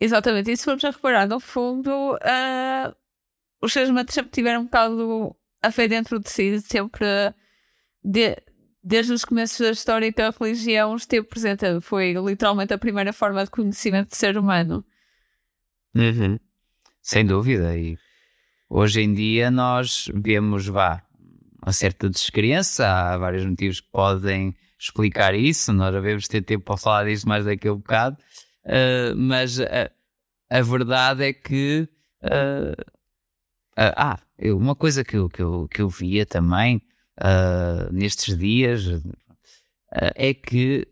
Exatamente, 0.00 0.50
e 0.50 0.56
se 0.56 0.64
formos 0.64 0.84
a 0.84 0.90
reparar, 0.90 1.26
no 1.26 1.40
fundo, 1.40 1.90
uh, 2.14 2.94
os 3.60 3.72
seres 3.72 3.88
humanos 3.88 4.12
sempre 4.12 4.30
tiveram 4.30 4.62
um 4.62 4.64
bocado 4.64 5.36
a 5.62 5.70
fé 5.70 5.88
dentro 5.88 6.18
de 6.18 6.30
si, 6.30 6.60
sempre 6.60 7.06
de, 8.02 8.36
desde 8.84 9.14
os 9.14 9.24
começos 9.24 9.58
da 9.58 9.70
história 9.70 10.12
que 10.12 10.20
a 10.20 10.30
religião 10.30 10.94
esteve 10.94 11.26
presente. 11.26 11.64
Foi 11.80 12.12
literalmente 12.12 12.74
a 12.74 12.78
primeira 12.78 13.12
forma 13.12 13.42
de 13.42 13.50
conhecimento 13.50 14.10
do 14.10 14.14
ser 14.14 14.36
humano. 14.36 14.84
Uhum. 15.94 16.38
Sem 17.00 17.24
dúvida. 17.24 17.76
E 17.76 17.96
hoje 18.68 19.00
em 19.00 19.14
dia 19.14 19.50
nós 19.50 20.10
vemos, 20.14 20.66
vá, 20.66 21.02
uma 21.62 21.72
certa 21.72 22.10
descrença. 22.10 22.86
Há 22.86 23.16
vários 23.16 23.46
motivos 23.46 23.80
que 23.80 23.90
podem 23.90 24.54
explicar 24.78 25.34
isso. 25.34 25.72
Nós 25.72 25.94
devemos 25.94 26.28
ter 26.28 26.42
tempo 26.42 26.66
para 26.66 26.76
falar 26.76 27.04
disso 27.06 27.26
mais 27.26 27.46
daqui 27.46 27.66
a 27.66 27.72
um 27.72 27.78
bocado. 27.78 28.18
Uh, 28.66 29.16
mas 29.16 29.60
a, 29.60 29.90
a 30.50 30.60
verdade 30.60 31.24
é 31.24 31.32
que. 31.32 31.88
Uh, 32.22 32.94
ah, 33.76 34.20
uma 34.40 34.76
coisa 34.76 35.02
que 35.02 35.16
eu, 35.16 35.28
que 35.28 35.42
eu, 35.42 35.68
que 35.68 35.82
eu 35.82 35.88
via 35.88 36.24
também 36.24 36.80
nestes 37.92 38.36
dias 38.36 39.02
é 40.16 40.34
que 40.34 40.86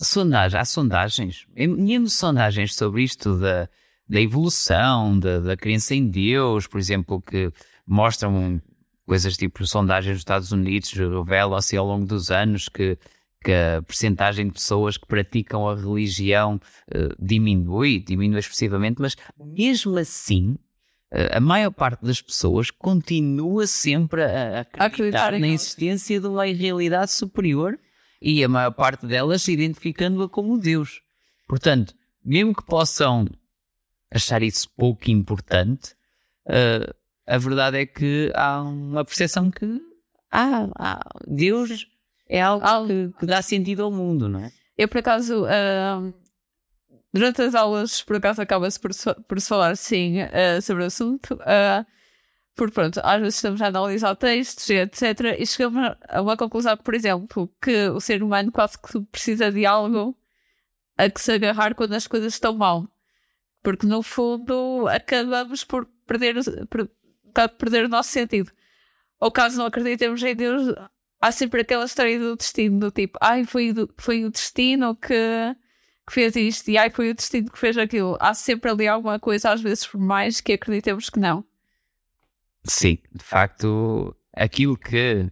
sondagem, 0.00 0.60
há 0.60 0.64
sondagens, 0.64 1.46
mesmo 1.56 2.08
sondagens 2.08 2.74
sobre 2.74 3.02
isto 3.02 3.38
da, 3.38 3.68
da 4.08 4.20
evolução, 4.20 5.18
da, 5.18 5.40
da 5.40 5.56
crença 5.56 5.94
em 5.94 6.08
Deus, 6.08 6.66
por 6.66 6.78
exemplo, 6.78 7.20
que 7.20 7.52
mostram 7.86 8.62
coisas 9.04 9.36
tipo 9.36 9.66
sondagens 9.66 10.12
dos 10.12 10.20
Estados 10.20 10.52
Unidos 10.52 10.92
revelam-se 10.92 11.76
ao 11.76 11.86
longo 11.86 12.06
dos 12.06 12.30
anos 12.30 12.68
que 12.68 12.98
que 13.44 13.52
a 13.52 13.82
percentagem 13.82 14.46
de 14.46 14.52
pessoas 14.52 14.96
que 14.96 15.06
praticam 15.06 15.68
a 15.68 15.74
religião 15.74 16.60
uh, 16.88 17.14
diminui, 17.18 18.00
diminui 18.00 18.40
expressivamente, 18.40 19.00
mas 19.00 19.16
mesmo 19.38 19.96
assim, 19.96 20.52
uh, 20.52 20.58
a 21.10 21.40
maior 21.40 21.70
parte 21.70 22.04
das 22.04 22.20
pessoas 22.20 22.70
continua 22.70 23.66
sempre 23.66 24.22
a, 24.22 24.66
a 24.78 24.84
acreditar 24.84 25.32
na 25.38 25.48
existência 25.48 26.20
de 26.20 26.26
uma 26.26 26.44
realidade 26.44 27.12
superior 27.12 27.78
e 28.20 28.42
a 28.44 28.48
maior 28.48 28.72
parte 28.72 29.06
delas 29.06 29.48
identificando-a 29.48 30.28
como 30.28 30.58
Deus. 30.58 31.00
Portanto, 31.48 31.94
mesmo 32.24 32.54
que 32.54 32.64
possam 32.64 33.26
achar 34.10 34.42
isso 34.42 34.68
pouco 34.76 35.10
importante, 35.10 35.94
uh, 36.46 36.94
a 37.26 37.38
verdade 37.38 37.78
é 37.78 37.86
que 37.86 38.30
há 38.34 38.62
uma 38.62 39.04
percepção 39.04 39.50
que 39.50 39.80
ah, 40.30 40.68
ah 40.78 41.08
Deus 41.26 41.86
é 42.28 42.40
algo, 42.40 42.66
algo... 42.66 42.88
Que, 42.88 43.20
que, 43.20 43.26
dá 43.26 43.40
sentido 43.40 43.82
ao 43.82 43.90
mundo, 43.90 44.28
não 44.28 44.40
é? 44.40 44.52
Eu, 44.76 44.88
por 44.88 44.98
acaso, 44.98 45.44
uh, 45.44 46.14
durante 47.18 47.42
as 47.42 47.54
aulas, 47.54 48.02
por 48.02 48.16
acaso, 48.16 48.40
acaba-se 48.40 48.78
por, 48.78 48.90
por 49.26 49.40
falar, 49.40 49.76
sim, 49.76 50.22
uh, 50.22 50.62
sobre 50.62 50.84
o 50.84 50.86
assunto. 50.86 51.34
Uh, 51.34 51.84
porque, 52.54 52.74
pronto, 52.74 53.00
às 53.04 53.20
vezes 53.20 53.36
estamos 53.36 53.62
a 53.62 53.66
analisar 53.66 54.16
textos, 54.16 54.68
etc. 54.70 55.36
E 55.38 55.46
chegamos 55.46 55.96
a 56.08 56.22
uma 56.22 56.36
conclusão, 56.36 56.76
por 56.76 56.94
exemplo, 56.94 57.52
que 57.62 57.88
o 57.88 58.00
ser 58.00 58.22
humano 58.22 58.50
quase 58.50 58.78
que 58.78 59.00
precisa 59.12 59.50
de 59.52 59.64
algo 59.64 60.16
a 60.96 61.08
que 61.08 61.20
se 61.20 61.32
agarrar 61.32 61.74
quando 61.74 61.94
as 61.94 62.06
coisas 62.06 62.34
estão 62.34 62.54
mal. 62.56 62.88
Porque, 63.62 63.86
no 63.86 64.02
fundo, 64.02 64.86
acabamos 64.88 65.64
por 65.64 65.86
perder, 66.06 66.36
por, 66.68 66.90
por 67.34 67.48
perder 67.50 67.84
o 67.84 67.88
nosso 67.88 68.10
sentido. 68.10 68.50
Ou 69.20 69.30
caso 69.30 69.58
não 69.58 69.66
acreditemos 69.66 70.22
em 70.22 70.34
Deus, 70.34 70.74
há 71.20 71.32
sempre 71.32 71.62
aquela 71.62 71.84
história 71.84 72.18
do 72.18 72.36
destino, 72.36 72.78
do 72.80 72.90
tipo, 72.90 73.18
ai, 73.20 73.44
foi, 73.44 73.74
foi 73.96 74.24
o 74.24 74.30
destino 74.30 74.94
que, 74.96 75.14
que 76.08 76.14
fez 76.14 76.34
isto, 76.36 76.70
e 76.70 76.78
ai, 76.78 76.88
foi 76.88 77.10
o 77.10 77.14
destino 77.14 77.50
que 77.50 77.58
fez 77.58 77.76
aquilo. 77.76 78.16
Há 78.18 78.32
sempre 78.32 78.70
ali 78.70 78.88
alguma 78.88 79.20
coisa, 79.20 79.50
às 79.50 79.60
vezes 79.60 79.86
por 79.86 80.00
mais 80.00 80.40
que 80.40 80.54
acreditemos 80.54 81.10
que 81.10 81.20
não. 81.20 81.44
Sim, 82.64 82.98
de 83.14 83.22
facto, 83.22 84.16
aquilo 84.34 84.76
que 84.76 85.30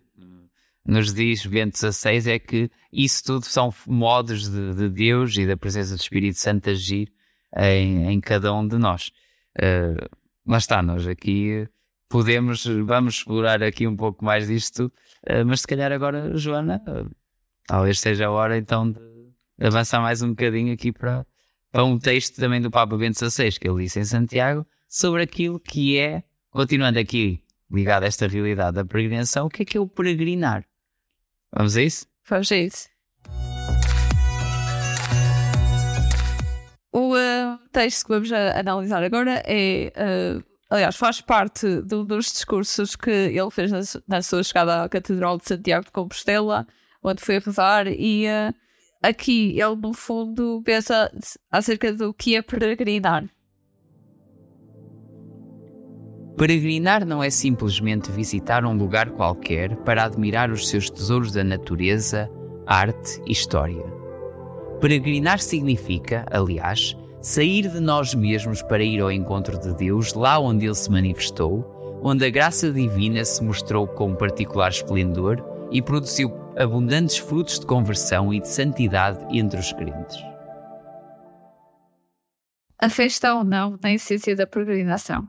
nos 0.86 1.14
diz 1.14 1.46
Bento 1.46 1.78
XVI 1.78 2.30
é 2.30 2.38
que 2.38 2.70
isso 2.92 3.24
tudo 3.24 3.46
são 3.46 3.72
modos 3.86 4.50
de, 4.50 4.74
de 4.74 4.88
Deus 4.90 5.36
e 5.38 5.46
da 5.46 5.56
presença 5.56 5.96
do 5.96 6.00
Espírito 6.00 6.38
Santo 6.38 6.68
agir 6.68 7.10
em, 7.56 8.12
em 8.12 8.20
cada 8.20 8.52
um 8.52 8.68
de 8.68 8.76
nós. 8.76 9.10
Uh, 9.58 9.96
lá 10.46 10.58
está, 10.58 10.82
nós 10.82 11.06
aqui 11.06 11.66
podemos, 12.06 12.66
vamos 12.84 13.16
explorar 13.16 13.62
aqui 13.62 13.86
um 13.86 13.96
pouco 13.96 14.22
mais 14.22 14.46
disto, 14.46 14.92
uh, 15.28 15.44
mas 15.46 15.62
se 15.62 15.66
calhar 15.66 15.90
agora, 15.90 16.36
Joana, 16.36 16.82
uh, 16.86 17.10
talvez 17.66 17.98
seja 17.98 18.26
a 18.26 18.30
hora 18.30 18.58
então 18.58 18.92
de 18.92 19.15
avançar 19.60 20.00
mais 20.00 20.22
um 20.22 20.30
bocadinho 20.30 20.72
aqui 20.72 20.92
para, 20.92 21.26
para 21.70 21.84
um 21.84 21.98
texto 21.98 22.36
também 22.36 22.60
do 22.60 22.70
Papa 22.70 22.96
Bento 22.96 23.18
XVI, 23.18 23.52
que 23.52 23.68
ele 23.68 23.84
disse 23.84 24.00
em 24.00 24.04
Santiago, 24.04 24.66
sobre 24.88 25.22
aquilo 25.22 25.58
que 25.58 25.98
é, 25.98 26.22
continuando 26.50 26.98
aqui 26.98 27.42
ligado 27.70 28.04
a 28.04 28.06
esta 28.06 28.26
realidade 28.26 28.76
da 28.76 28.84
peregrinação, 28.84 29.46
o 29.46 29.50
que 29.50 29.62
é 29.62 29.64
que 29.64 29.76
é 29.76 29.80
o 29.80 29.86
peregrinar? 29.86 30.64
Vamos 31.52 31.76
a 31.76 31.82
isso? 31.82 32.06
Vamos 32.28 32.50
a 32.52 32.56
isso. 32.56 32.88
O 36.92 37.14
uh, 37.14 37.58
texto 37.72 38.04
que 38.04 38.12
vamos 38.12 38.32
analisar 38.32 39.02
agora 39.02 39.42
é 39.44 39.92
aliás, 40.70 40.96
faz 40.96 41.20
parte 41.20 41.80
dos 41.82 42.26
discursos 42.26 42.96
que 42.96 43.10
ele 43.10 43.50
fez 43.50 43.70
na, 43.70 43.80
na, 44.08 44.22
sua 44.22 44.42
chegada 44.42 44.84
à 44.84 44.88
Catedral 44.88 45.38
de 45.38 45.46
Santiago 45.46 45.84
de 45.84 45.92
Compostela, 45.92 46.66
onde 47.02 47.22
foi 47.22 47.38
rezar, 47.38 47.86
e 47.86 48.26
uh, 48.26 48.54
aqui 49.06 49.60
ele, 49.60 49.76
no 49.76 49.92
fundo, 49.92 50.62
pensa 50.64 51.10
acerca 51.50 51.92
do 51.92 52.12
que 52.12 52.36
é 52.36 52.42
peregrinar. 52.42 53.28
Peregrinar 56.36 57.06
não 57.06 57.22
é 57.22 57.30
simplesmente 57.30 58.10
visitar 58.10 58.64
um 58.64 58.76
lugar 58.76 59.10
qualquer 59.10 59.74
para 59.76 60.04
admirar 60.04 60.50
os 60.50 60.68
seus 60.68 60.90
tesouros 60.90 61.32
da 61.32 61.42
natureza, 61.42 62.30
arte 62.66 63.22
e 63.26 63.32
história. 63.32 63.84
Peregrinar 64.78 65.40
significa, 65.40 66.26
aliás, 66.30 66.94
sair 67.22 67.68
de 67.68 67.80
nós 67.80 68.14
mesmos 68.14 68.60
para 68.60 68.84
ir 68.84 69.00
ao 69.00 69.10
encontro 69.10 69.58
de 69.58 69.74
Deus, 69.74 70.12
lá 70.12 70.38
onde 70.38 70.66
Ele 70.66 70.74
se 70.74 70.90
manifestou, 70.90 71.98
onde 72.02 72.26
a 72.26 72.30
graça 72.30 72.70
divina 72.70 73.24
se 73.24 73.42
mostrou 73.42 73.86
com 73.86 74.14
particular 74.14 74.70
esplendor 74.70 75.42
e 75.70 75.82
produziu 75.82 76.32
abundantes 76.56 77.18
frutos 77.18 77.58
de 77.58 77.66
conversão 77.66 78.32
e 78.32 78.40
de 78.40 78.48
santidade 78.48 79.24
entre 79.36 79.58
os 79.58 79.72
crentes. 79.72 80.16
A 82.78 82.90
fé 82.90 83.06
está 83.06 83.34
ou 83.34 83.44
não 83.44 83.78
na 83.82 83.92
essência 83.92 84.36
da 84.36 84.46
peregrinação? 84.46 85.28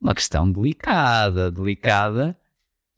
Uma 0.00 0.14
questão 0.14 0.50
delicada, 0.50 1.50
delicada, 1.50 2.36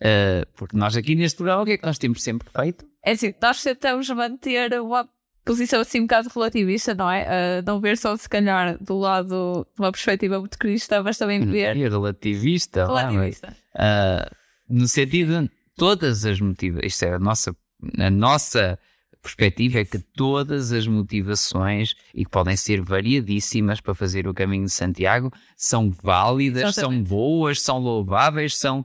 uh, 0.01 0.47
porque 0.57 0.77
nós 0.77 0.97
aqui 0.97 1.15
neste 1.15 1.37
programa 1.37 1.63
o 1.63 1.67
que 1.67 1.73
é 1.73 1.79
que 1.79 1.87
nós 1.87 1.99
temos 1.99 2.23
sempre 2.23 2.49
feito? 2.51 2.87
É 3.05 3.13
assim, 3.13 3.35
nós 3.43 3.63
tentamos 3.63 4.09
manter 4.11 4.81
uma 4.81 5.09
posição 5.45 5.81
assim 5.81 6.01
um 6.01 6.05
bocado 6.05 6.31
relativista, 6.35 6.95
não 6.95 7.11
é? 7.11 7.25
Uh, 7.61 7.63
não 7.67 7.81
ver 7.81 7.99
só 7.99 8.17
se 8.17 8.29
calhar 8.29 8.79
do 8.83 8.97
lado 8.99 9.67
de 9.75 9.81
uma 9.81 9.93
perspectiva 9.93 10.39
muito 10.39 10.59
cristã, 10.59 11.03
mas 11.03 11.19
também 11.19 11.45
ver. 11.45 11.77
Relativista, 11.77 12.87
relativista. 12.87 13.55
Lá, 13.75 14.27
uh, 14.31 14.35
no 14.69 14.89
sentido 14.89 15.51
todas 15.77 16.25
as 16.25 16.41
motivações, 16.41 16.93
isto 16.93 17.05
é 17.05 17.15
a 17.15 17.19
nossa, 17.19 17.57
a 17.99 18.11
nossa 18.11 18.79
perspectiva 19.23 19.79
é 19.79 19.85
que 19.85 19.99
todas 19.99 20.71
as 20.71 20.87
motivações, 20.87 21.95
e 22.15 22.25
que 22.25 22.31
podem 22.31 22.57
ser 22.57 22.83
variadíssimas 22.83 23.81
para 23.81 23.95
fazer 23.95 24.29
o 24.29 24.35
caminho 24.35 24.67
de 24.67 24.73
Santiago, 24.73 25.33
são 25.57 25.91
válidas, 25.91 26.63
Exatamente. 26.63 27.09
são 27.09 27.17
boas, 27.17 27.63
são 27.63 27.79
louváveis, 27.79 28.57
são 28.57 28.85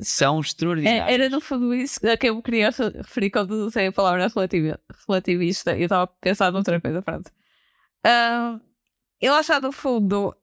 são 0.00 0.40
extraordinários. 0.40 1.08
É, 1.08 1.14
era 1.14 1.28
no 1.28 1.40
fundo 1.40 1.72
isso 1.72 2.00
a 2.08 2.16
que 2.16 2.28
eu 2.28 2.42
queria 2.42 2.70
referir 2.70 3.30
quando 3.30 3.52
usei 3.52 3.86
a 3.86 3.92
palavra 3.92 4.28
relativista. 5.06 5.76
Eu 5.76 5.84
estava 5.84 6.02
a 6.02 6.06
pensar 6.06 6.50
noutra 6.50 6.80
coisa, 6.80 7.00
pronto. 7.00 7.30
Uh, 8.04 8.60
eu 9.20 9.32
acho 9.34 9.60
no 9.60 9.70
fundo, 9.70 10.34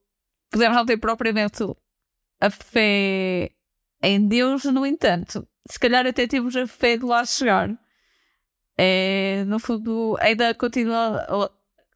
podemos 0.50 0.78
não 0.78 0.86
ter 0.86 0.98
propriamente 0.98 1.62
a 2.40 2.50
fé 2.50 3.52
em 4.02 4.28
Deus, 4.28 4.64
no 4.66 4.86
entanto, 4.86 5.46
se 5.70 5.80
calhar 5.80 6.06
até 6.06 6.28
temos 6.28 6.56
a 6.56 6.68
fé 6.68 6.98
de 6.98 7.06
lá 7.06 7.26
chegar. 7.26 7.70
É, 8.78 9.44
no 9.46 9.60
fundo, 9.60 10.16
ainda 10.20 10.54
continua, 10.54 11.52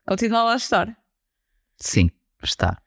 continua 0.07 0.43
lá 0.43 0.53
a 0.53 0.57
estar. 0.57 0.97
Sim, 1.77 2.09
está. 2.41 2.81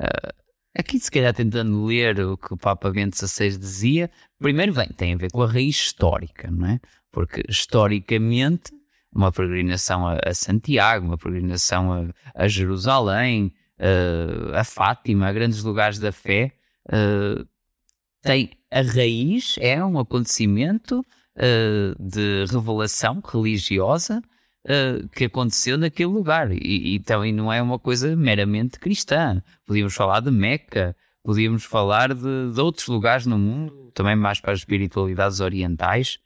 Uh, 0.00 0.46
Aqui, 0.78 1.00
se 1.00 1.10
calhar, 1.10 1.32
tentando 1.32 1.86
ler 1.86 2.20
o 2.20 2.36
que 2.36 2.52
o 2.52 2.56
Papa 2.56 2.90
Bento 2.90 3.16
XVI 3.16 3.56
dizia, 3.56 4.10
primeiro 4.38 4.74
vem, 4.74 4.88
tem 4.88 5.14
a 5.14 5.16
ver 5.16 5.30
com 5.30 5.40
a 5.40 5.50
raiz 5.50 5.74
histórica, 5.74 6.50
não 6.50 6.66
é? 6.68 6.80
Porque, 7.10 7.42
historicamente, 7.48 8.72
uma 9.10 9.32
peregrinação 9.32 10.06
a, 10.06 10.18
a 10.22 10.34
Santiago, 10.34 11.06
uma 11.06 11.16
peregrinação 11.16 11.90
a, 11.90 12.42
a 12.42 12.46
Jerusalém, 12.46 13.54
a, 13.78 14.60
a 14.60 14.64
Fátima, 14.64 15.28
a 15.28 15.32
grandes 15.32 15.62
lugares 15.62 15.98
da 15.98 16.12
fé, 16.12 16.52
uh, 16.90 17.48
tem 18.26 18.50
a 18.70 18.82
raiz, 18.82 19.54
é 19.60 19.82
um 19.82 19.98
acontecimento 19.98 21.00
uh, 21.00 22.02
de 22.02 22.44
revelação 22.50 23.22
religiosa 23.24 24.20
uh, 24.64 25.08
que 25.10 25.26
aconteceu 25.26 25.78
naquele 25.78 26.10
lugar. 26.10 26.50
E, 26.52 26.96
então, 26.96 27.24
e 27.24 27.32
não 27.32 27.52
é 27.52 27.62
uma 27.62 27.78
coisa 27.78 28.16
meramente 28.16 28.80
cristã. 28.80 29.40
Podíamos 29.64 29.94
falar 29.94 30.20
de 30.20 30.32
Meca, 30.32 30.96
podíamos 31.22 31.64
falar 31.64 32.12
de, 32.12 32.52
de 32.52 32.60
outros 32.60 32.88
lugares 32.88 33.26
no 33.26 33.38
mundo, 33.38 33.92
também 33.94 34.16
mais 34.16 34.40
para 34.40 34.52
as 34.52 34.58
espiritualidades 34.58 35.38
orientais. 35.40 36.18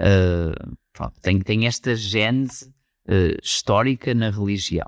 uh, 0.00 0.76
pronto, 0.92 1.20
tem, 1.20 1.40
tem 1.40 1.66
esta 1.66 1.94
gênese 1.94 2.72
histórica 3.42 4.12
na 4.12 4.28
religião. 4.28 4.86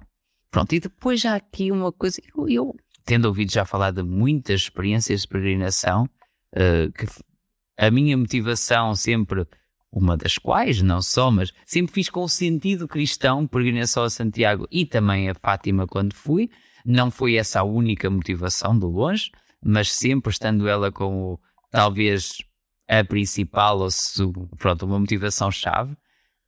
Pronto, 0.51 0.75
e 0.75 0.81
depois 0.81 1.23
já 1.23 1.37
aqui 1.37 1.73
uma 1.73 1.91
coisa, 1.91 2.21
eu, 2.37 2.47
eu 2.51 2.77
tendo 3.03 3.25
ouvido 3.25 3.51
já 3.51 3.65
falar 3.65 3.93
de 3.93 4.03
muitas 4.03 4.61
experiências 4.61 5.23
de 5.23 5.29
peregrinação, 5.29 6.07
uh, 6.55 6.93
que 6.93 7.07
a 7.77 7.91
minha 7.91 8.17
motivação 8.17 8.95
sempre, 8.95 9.47
uma 9.91 10.17
das 10.17 10.39
quais, 10.39 10.83
não 10.83 11.01
só, 11.01 11.31
mas 11.31 11.53
sempre 11.65 11.95
fiz 11.95 12.09
com 12.09 12.23
o 12.23 12.29
sentido 12.29 12.87
cristão, 12.87 13.47
peregrinação 13.47 14.05
a 14.05 14.11
Santiago 14.11 14.67
e 14.71 14.85
também 14.85 15.29
a 15.29 15.35
Fátima 15.35 15.87
quando 15.87 16.15
fui. 16.15 16.51
Não 16.85 17.11
foi 17.11 17.35
essa 17.35 17.61
a 17.61 17.65
única 17.65 18.09
motivação 18.09 18.79
de 18.79 18.87
longe, 18.87 19.31
mas 19.63 19.93
sempre 19.93 20.31
estando 20.31 20.69
ela 20.69 20.93
como 20.93 21.41
talvez 21.71 22.39
a 22.89 23.05
principal 23.05 23.79
ou 23.81 23.89
pronto, 24.59 24.85
uma 24.85 24.99
motivação-chave. 24.99 25.93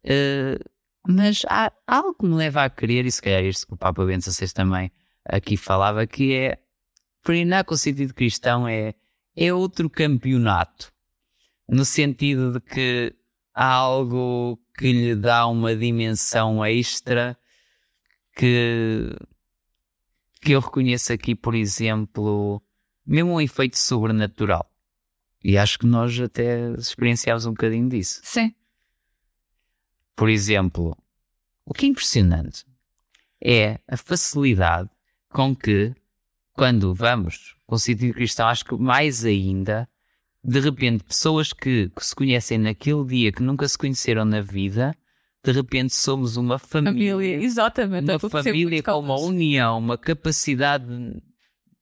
Uh, 0.05 0.59
mas 1.07 1.43
há 1.49 1.73
algo 1.87 2.15
que 2.15 2.27
me 2.27 2.35
leva 2.35 2.65
a 2.65 2.71
querer, 2.71 3.07
e 3.07 3.13
se 3.13 3.23
calhar 3.23 3.45
isto 3.45 3.67
que 3.67 3.75
o 3.75 3.77
Papa 3.77 4.05
Bento 4.05 4.31
XVI 4.31 4.53
também 4.53 4.93
aqui 5.25 5.57
falava, 5.57 6.07
que 6.07 6.35
é 6.35 6.59
peregrinar 7.25 7.65
com 7.65 7.75
o 7.75 7.79
sentido 7.79 8.15
cristão 8.15 8.67
é, 8.67 8.95
é 9.37 9.53
outro 9.53 9.89
campeonato, 9.89 10.93
no 11.69 11.85
sentido 11.85 12.53
de 12.53 12.61
que 12.61 13.15
há 13.55 13.67
algo 13.67 14.59
que 14.77 14.93
lhe 14.93 15.15
dá 15.15 15.47
uma 15.47 15.75
dimensão 15.75 16.65
extra 16.65 17.39
que, 18.37 19.15
que 20.41 20.53
eu 20.53 20.61
reconheço 20.61 21.13
aqui, 21.13 21.35
por 21.35 21.55
exemplo, 21.55 22.63
mesmo 23.07 23.33
um 23.33 23.41
efeito 23.41 23.79
sobrenatural. 23.79 24.71
E 25.45 25.59
acho 25.59 25.79
que 25.79 25.87
nós 25.87 26.19
até 26.21 26.71
experienciámos 26.73 27.47
um 27.47 27.51
bocadinho 27.51 27.89
disso. 27.89 28.21
Sim. 28.23 28.55
Por 30.15 30.29
exemplo, 30.29 30.97
o 31.65 31.75
que 31.75 31.87
é 31.87 31.89
impressionante 31.89 32.65
é 33.43 33.81
a 33.89 33.97
facilidade 33.97 34.89
com 35.29 35.55
que, 35.55 35.95
quando 36.53 36.95
vamos 36.95 37.57
com 37.67 37.77
o 37.77 37.79
sentido 37.79 38.15
cristão, 38.15 38.47
acho 38.49 38.65
que 38.65 38.75
mais 38.77 39.25
ainda, 39.25 39.89
de 40.45 40.61
repente, 40.61 41.05
pessoas 41.05 41.53
que, 41.53 41.89
que, 41.89 42.05
se 42.05 42.15
conhecem 42.15 42.59
naquele 42.59 43.05
dia, 43.05 43.33
que 43.33 43.43
nunca 43.43 43.67
se 43.67 43.79
conheceram 43.79 44.25
na 44.25 44.41
vida, 44.41 44.95
de 45.45 45.53
repente 45.53 45.95
somos 45.95 46.37
uma 46.37 46.59
família. 46.59 47.15
família 47.15 47.45
exatamente. 47.45 48.11
Uma 48.11 48.19
família 48.19 48.83
com 48.83 48.99
uma 48.99 49.19
união, 49.19 49.79
uma 49.79 49.99
capacidade 49.99 50.85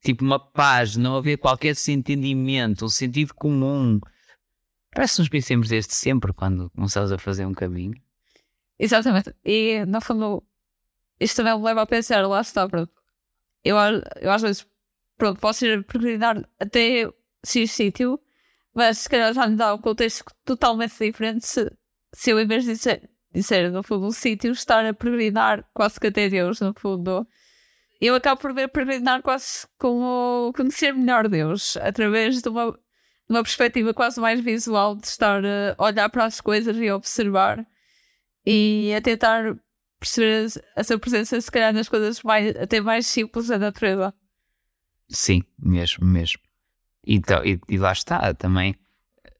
tipo 0.02 0.24
uma 0.24 0.38
paz, 0.38 0.96
não 0.96 1.16
haver 1.16 1.36
qualquer 1.36 1.74
desentendimento, 1.74 2.84
um 2.84 2.88
sentido 2.88 3.34
comum. 3.34 4.00
Parece 4.92 5.16
que 5.16 5.20
nos 5.20 5.28
pensemos 5.28 5.68
desde 5.68 5.94
sempre 5.94 6.32
quando 6.32 6.70
começamos 6.70 7.12
a 7.12 7.18
fazer 7.18 7.44
um 7.46 7.52
caminho. 7.52 7.94
Exatamente. 8.78 9.34
E 9.44 9.84
no 9.86 10.00
fundo, 10.00 10.42
isto 11.18 11.36
também 11.36 11.56
me 11.56 11.64
leva 11.64 11.82
a 11.82 11.86
pensar, 11.86 12.26
lá 12.26 12.40
está, 12.40 12.68
pronto. 12.68 12.99
Eu, 13.64 13.76
eu 14.20 14.30
às 14.30 14.42
vezes, 14.42 14.66
pronto, 15.16 15.40
posso 15.40 15.64
ir 15.66 15.84
peregrinar 15.84 16.42
até 16.58 17.10
X 17.44 17.70
sítio, 17.72 18.20
mas 18.74 18.98
se 18.98 19.08
calhar 19.08 19.32
já 19.34 19.46
me 19.46 19.56
dá 19.56 19.74
um 19.74 19.78
contexto 19.78 20.24
totalmente 20.44 20.94
diferente 20.98 21.46
se, 21.46 21.70
se 22.12 22.30
eu, 22.30 22.40
em 22.40 22.46
vez 22.46 22.64
de 22.64 22.72
dizer, 22.72 23.10
dizer 23.32 23.70
no 23.70 23.82
fundo, 23.82 24.06
um 24.06 24.10
sítio, 24.10 24.52
estar 24.52 24.84
a 24.84 24.94
peregrinar 24.94 25.64
quase 25.74 26.00
que 26.00 26.06
até 26.08 26.28
Deus, 26.28 26.60
no 26.60 26.74
fundo. 26.74 27.26
Eu 28.00 28.14
acabo 28.14 28.40
por 28.40 28.54
ver 28.54 28.68
peregrinar 28.68 29.22
quase 29.22 29.66
como 29.78 30.52
conhecer 30.56 30.94
melhor 30.94 31.28
Deus, 31.28 31.76
através 31.76 32.40
de 32.40 32.48
uma, 32.48 32.72
de 32.72 32.78
uma 33.28 33.42
perspectiva 33.42 33.92
quase 33.92 34.18
mais 34.20 34.40
visual 34.40 34.96
de 34.96 35.06
estar 35.06 35.42
a 35.44 35.74
olhar 35.78 36.08
para 36.08 36.24
as 36.24 36.40
coisas 36.40 36.76
e 36.76 36.88
a 36.88 36.96
observar 36.96 37.66
e 38.46 38.94
a 38.96 39.02
tentar 39.02 39.54
perceber 40.00 40.46
a 40.74 40.82
sua 40.82 40.98
presença, 40.98 41.40
se 41.40 41.50
calhar, 41.50 41.72
nas 41.72 41.88
coisas 41.88 42.22
mais, 42.22 42.56
até 42.56 42.80
mais 42.80 43.06
simples 43.06 43.46
da 43.48 43.58
natureza. 43.58 44.12
Sim, 45.08 45.42
mesmo, 45.58 46.04
mesmo. 46.06 46.40
Então, 47.06 47.44
e, 47.44 47.60
e 47.68 47.78
lá 47.78 47.92
está 47.92 48.32
também. 48.34 48.74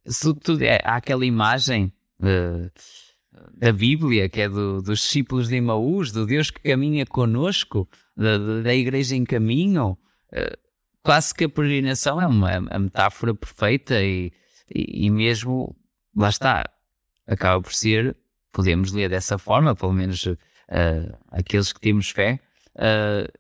Se 0.07 0.33
tudo 0.35 0.63
é, 0.63 0.81
há 0.85 0.97
aquela 0.97 1.25
imagem. 1.25 1.93
Uh, 2.21 2.71
da 3.57 3.73
Bíblia, 3.73 4.29
que 4.29 4.43
é 4.43 4.49
do, 4.49 4.83
dos 4.83 5.01
discípulos 5.01 5.49
de 5.49 5.57
Emaús, 5.57 6.13
do 6.13 6.27
Deus 6.27 6.51
que 6.51 6.61
caminha 6.61 7.07
conosco, 7.07 7.89
da, 8.17 8.63
da 8.63 8.75
Igreja 8.75 9.17
em 9.17 9.25
caminho. 9.25 9.97
Uh, 10.33 10.57
quase 11.03 11.35
que 11.35 11.45
a 11.45 11.49
peregrinação 11.49 12.21
é 12.21 12.27
uma 12.27 12.51
a 12.71 12.79
metáfora 12.79 13.35
perfeita 13.35 14.03
e, 14.03 14.33
e, 14.75 15.07
e, 15.07 15.11
mesmo, 15.11 15.77
lá 16.17 16.29
está, 16.29 16.71
acaba 17.27 17.61
por 17.63 17.73
ser, 17.73 18.17
podemos 18.53 18.93
ler 18.93 19.09
dessa 19.09 19.39
forma, 19.39 19.75
pelo 19.75 19.93
menos 19.93 20.27
uh, 20.71 21.17
aqueles 21.31 21.73
que 21.73 21.81
temos 21.81 22.11
fé, 22.11 22.41
uh, 22.77 23.31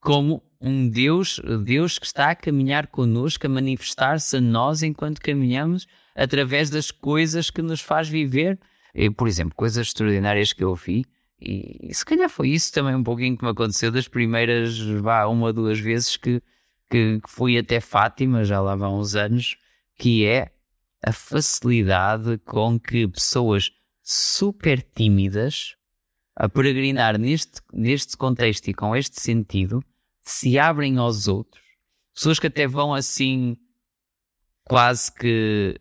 como 0.00 0.42
um 0.60 0.88
Deus, 0.88 1.40
Deus 1.64 1.98
que 1.98 2.06
está 2.06 2.30
a 2.30 2.34
caminhar 2.34 2.86
connosco, 2.86 3.46
a 3.46 3.50
manifestar-se 3.50 4.36
a 4.36 4.40
nós 4.40 4.82
enquanto 4.82 5.20
caminhamos 5.20 5.86
através 6.14 6.70
das 6.70 6.90
coisas 6.90 7.50
que 7.50 7.62
nos 7.62 7.80
faz 7.80 8.08
viver. 8.08 8.58
E, 8.94 9.10
por 9.10 9.26
exemplo, 9.26 9.54
coisas 9.56 9.86
extraordinárias 9.86 10.52
que 10.52 10.62
eu 10.62 10.74
vi, 10.74 11.04
e, 11.44 11.88
e, 11.90 11.94
se 11.94 12.04
calhar 12.04 12.28
foi 12.28 12.50
isso 12.50 12.72
também 12.72 12.94
um 12.94 13.02
pouquinho 13.02 13.36
que 13.36 13.44
me 13.44 13.50
aconteceu 13.50 13.90
das 13.90 14.06
primeiras, 14.06 14.78
vá, 14.78 15.26
uma 15.26 15.46
ou 15.46 15.52
duas 15.52 15.80
vezes 15.80 16.16
que, 16.16 16.40
que, 16.88 17.20
que 17.20 17.28
fui 17.30 17.58
até 17.58 17.80
Fátima, 17.80 18.44
já 18.44 18.60
lá 18.60 18.76
vão 18.76 19.00
uns 19.00 19.16
anos, 19.16 19.56
que 19.98 20.24
é 20.24 20.52
a 21.04 21.12
facilidade 21.12 22.38
com 22.44 22.78
que 22.78 23.08
pessoas 23.08 23.72
super 24.02 24.80
tímidas, 24.80 25.74
a 26.34 26.48
peregrinar 26.48 27.18
neste, 27.18 27.60
neste 27.72 28.16
contexto 28.16 28.68
e 28.68 28.74
com 28.74 28.96
este 28.96 29.20
sentido, 29.20 29.82
se 30.22 30.58
abrem 30.58 30.98
aos 30.98 31.28
outros. 31.28 31.62
Pessoas 32.14 32.38
que 32.38 32.46
até 32.46 32.66
vão 32.66 32.94
assim, 32.94 33.56
quase 34.64 35.12
que 35.12 35.80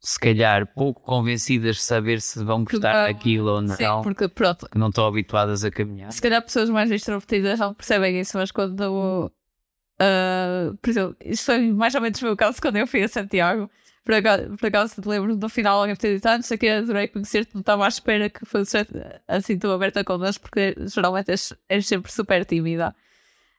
se 0.00 0.20
calhar 0.20 0.66
pouco 0.74 1.00
convencidas 1.00 1.76
de 1.76 1.82
saber 1.82 2.20
se 2.20 2.44
vão 2.44 2.62
gostar 2.62 3.06
daquilo 3.06 3.50
ou 3.50 3.62
não. 3.62 3.74
Sim, 3.74 4.02
porque 4.02 4.28
pronto. 4.28 4.68
Que 4.68 4.78
não 4.78 4.88
estão 4.88 5.06
habituadas 5.06 5.64
a 5.64 5.70
caminhar. 5.70 6.12
Se 6.12 6.20
calhar 6.20 6.42
pessoas 6.42 6.68
mais 6.68 6.90
extrovertidas 6.90 7.58
não 7.58 7.72
percebem 7.72 8.20
isso, 8.20 8.36
mas 8.36 8.50
quando. 8.50 9.32
Uh, 9.94 10.76
por 10.76 10.90
exemplo, 10.90 11.16
isto 11.24 11.46
foi 11.46 11.72
mais 11.72 11.94
ou 11.94 12.00
menos 12.02 12.20
o 12.20 12.24
meu 12.24 12.36
caso 12.36 12.60
quando 12.60 12.76
eu 12.76 12.86
fui 12.86 13.02
a 13.02 13.08
Santiago. 13.08 13.70
Por 14.04 14.14
acaso, 14.14 15.00
te 15.00 15.08
lembro 15.08 15.34
no 15.34 15.48
final 15.48 15.80
alguém 15.80 15.96
ter 15.96 16.14
dito, 16.14 16.26
ah, 16.26 16.36
não 16.36 16.42
sei 16.42 16.56
o 16.56 16.60
que, 16.60 16.68
adorei 16.68 17.08
conhecer-te, 17.08 17.54
não 17.54 17.60
estava 17.60 17.86
à 17.86 17.88
espera 17.88 18.28
que 18.28 18.44
fosse 18.44 18.76
assim 19.26 19.58
tão 19.58 19.72
aberta 19.72 20.04
connosco, 20.04 20.42
porque 20.42 20.74
geralmente 20.86 21.30
és, 21.30 21.54
és 21.68 21.86
sempre 21.86 22.12
super 22.12 22.44
tímida. 22.44 22.94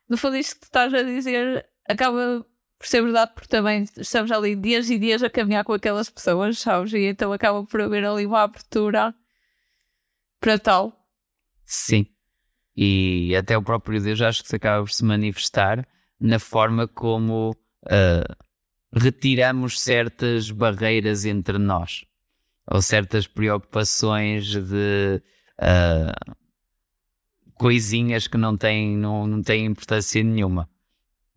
No 0.07 0.17
fundo, 0.17 0.37
isto 0.37 0.55
que 0.55 0.61
tu 0.61 0.65
estás 0.65 0.93
a 0.93 1.01
dizer 1.01 1.65
acaba 1.89 2.45
por 2.77 2.87
ser 2.87 3.01
verdade, 3.01 3.31
porque 3.33 3.47
também 3.47 3.85
estamos 3.97 4.31
ali 4.31 4.55
dias 4.55 4.89
e 4.91 4.99
dias 4.99 5.23
a 5.23 5.29
caminhar 5.29 5.63
com 5.63 5.73
aquelas 5.73 6.09
pessoas, 6.09 6.59
sabes? 6.59 6.93
E 6.93 7.05
então 7.05 7.33
acaba 7.33 7.65
por 7.65 7.81
haver 7.81 8.05
ali 8.05 8.25
uma 8.27 8.43
abertura 8.43 9.15
para 10.39 10.59
tal. 10.59 10.93
Sim. 11.63 12.05
E 12.75 13.35
até 13.35 13.57
o 13.57 13.63
próprio 13.63 14.01
Deus 14.01 14.21
acho 14.21 14.43
que 14.43 14.49
se 14.49 14.55
acaba 14.55 14.83
por 14.83 14.91
se 14.91 15.03
manifestar 15.03 15.87
na 16.19 16.37
forma 16.37 16.87
como 16.87 17.51
uh, 17.85 18.44
retiramos 18.93 19.79
certas 19.79 20.49
barreiras 20.51 21.25
entre 21.25 21.57
nós 21.57 22.05
ou 22.67 22.81
certas 22.81 23.27
preocupações 23.27 24.47
de 24.47 25.21
uh, 25.59 26.35
coisinhas 27.53 28.27
que 28.27 28.37
não 28.37 28.57
têm, 28.57 28.97
não, 28.97 29.27
não 29.27 29.41
têm 29.41 29.65
importância 29.65 30.23
nenhuma. 30.23 30.69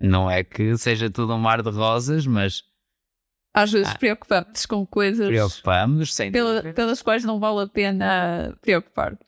Não 0.01 0.31
é 0.31 0.45
que 0.45 0.77
seja 0.77 1.11
tudo 1.11 1.35
um 1.35 1.39
mar 1.39 1.63
de 1.63 1.71
rosas, 1.71 2.27
mas. 2.27 2.63
Às 3.53 3.73
vezes 3.73 3.93
ah, 3.93 3.99
preocupamos 3.99 4.67
com 4.67 4.87
coisas. 4.87 5.27
Preocupamos, 5.27 6.15
sem 6.15 6.31
pela, 6.31 6.63
pelas 6.73 7.03
quais 7.03 7.25
não 7.25 7.41
vale 7.41 7.63
a 7.63 7.67
pena 7.67 8.57
preocupar. 8.63 9.19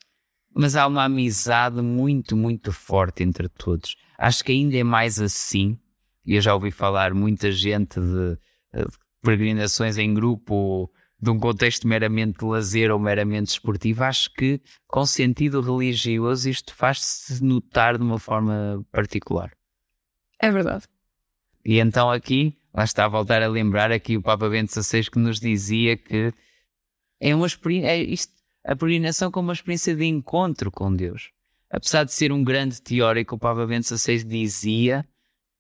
Mas 0.55 0.77
há 0.77 0.87
uma 0.87 1.05
amizade 1.05 1.81
muito, 1.83 2.37
muito 2.37 2.73
forte 2.73 3.23
entre 3.23 3.49
todos. 3.49 3.97
Acho 4.19 4.45
que 4.45 4.53
ainda 4.53 4.77
é 4.77 4.85
mais 4.85 5.21
assim. 5.21 5.79
E 6.25 6.35
eu 6.35 6.41
já 6.41 6.55
ouvi 6.55 6.71
falar 6.71 7.15
muita 7.15 7.51
gente 7.51 7.99
de, 8.01 8.37
de 8.75 8.87
peregrinações 9.23 9.99
em 9.99 10.13
grupo 10.13 10.91
de 11.21 11.31
um 11.31 11.39
contexto 11.39 11.87
meramente 11.87 12.39
de 12.39 12.45
lazer 12.45 12.91
ou 12.91 12.99
meramente 12.99 13.51
esportivo, 13.51 14.05
acho 14.05 14.33
que 14.33 14.61
com 14.87 15.05
sentido 15.05 15.61
religioso 15.61 16.49
isto 16.49 16.75
faz-se 16.75 17.45
notar 17.45 17.99
de 17.99 18.03
uma 18.03 18.19
forma 18.19 18.85
particular. 18.91 19.53
É 20.41 20.51
verdade. 20.51 20.87
E 21.63 21.79
então 21.79 22.11
aqui, 22.11 22.57
lá 22.73 22.85
está 22.85 23.05
a 23.05 23.09
voltar 23.09 23.43
a 23.43 23.49
lembrar 23.49 23.93
aqui 23.93 24.17
o 24.17 24.23
Papa 24.23 24.49
Bento 24.49 24.73
XVI 24.73 25.11
que 25.11 25.19
nos 25.19 25.39
dizia 25.39 25.97
que 25.97 26.33
é 27.21 27.35
uma 27.35 27.47
experiência, 27.47 27.89
é 27.89 28.03
isto, 28.03 28.33
a 28.65 28.75
peregrinação 28.75 29.31
como 29.31 29.49
uma 29.49 29.53
experiência 29.53 29.95
de 29.95 30.07
encontro 30.07 30.71
com 30.71 30.95
Deus. 30.95 31.31
Apesar 31.71 32.05
de 32.05 32.15
ser 32.15 32.33
um 32.33 32.43
grande 32.43 32.81
teórico, 32.81 33.37
o 33.37 33.39
Papa 33.39 33.67
Bento 33.67 33.87
XVI 33.87 34.25
dizia 34.25 35.07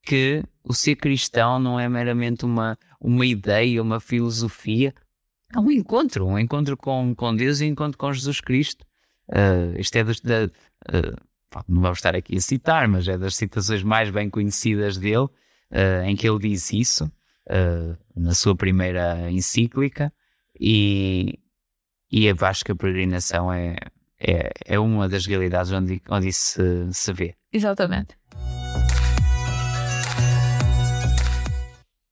que 0.02 0.42
o 0.64 0.72
ser 0.72 0.96
cristão 0.96 1.58
não 1.58 1.78
é 1.78 1.88
meramente 1.88 2.44
uma, 2.44 2.78
uma 3.00 3.26
ideia, 3.26 3.82
uma 3.82 4.00
filosofia, 4.00 4.94
é 5.54 5.58
um 5.58 5.70
encontro, 5.70 6.26
um 6.26 6.38
encontro 6.38 6.76
com, 6.76 7.14
com 7.14 7.34
Deus 7.34 7.60
e 7.60 7.64
um 7.64 7.68
encontro 7.68 7.98
com 7.98 8.12
Jesus 8.12 8.40
Cristo. 8.40 8.86
Uh, 9.28 9.78
isto 9.78 9.96
é 9.96 10.04
das, 10.04 10.20
da, 10.20 10.44
uh, 10.44 11.62
não 11.68 11.82
vamos 11.82 11.98
estar 11.98 12.14
aqui 12.14 12.36
a 12.36 12.40
citar, 12.40 12.86
mas 12.88 13.08
é 13.08 13.18
das 13.18 13.34
citações 13.34 13.82
mais 13.82 14.10
bem 14.10 14.30
conhecidas 14.30 14.96
dele, 14.96 15.24
uh, 15.24 16.04
em 16.04 16.14
que 16.14 16.28
ele 16.28 16.38
diz 16.38 16.72
isso, 16.72 17.10
na 18.14 18.32
sua 18.32 18.54
primeira 18.54 19.28
encíclica, 19.28 20.12
e, 20.60 21.40
e 22.08 22.26
eu 22.26 22.36
acho 22.42 22.64
que 22.64 22.70
a 22.70 22.76
peregrinação 22.76 23.52
é, 23.52 23.74
é, 24.20 24.52
é 24.66 24.78
uma 24.78 25.08
das 25.08 25.26
realidades 25.26 25.72
onde, 25.72 26.00
onde 26.08 26.28
isso 26.28 26.60
se, 26.60 26.94
se 26.94 27.12
vê. 27.12 27.34
Exatamente. 27.52 28.19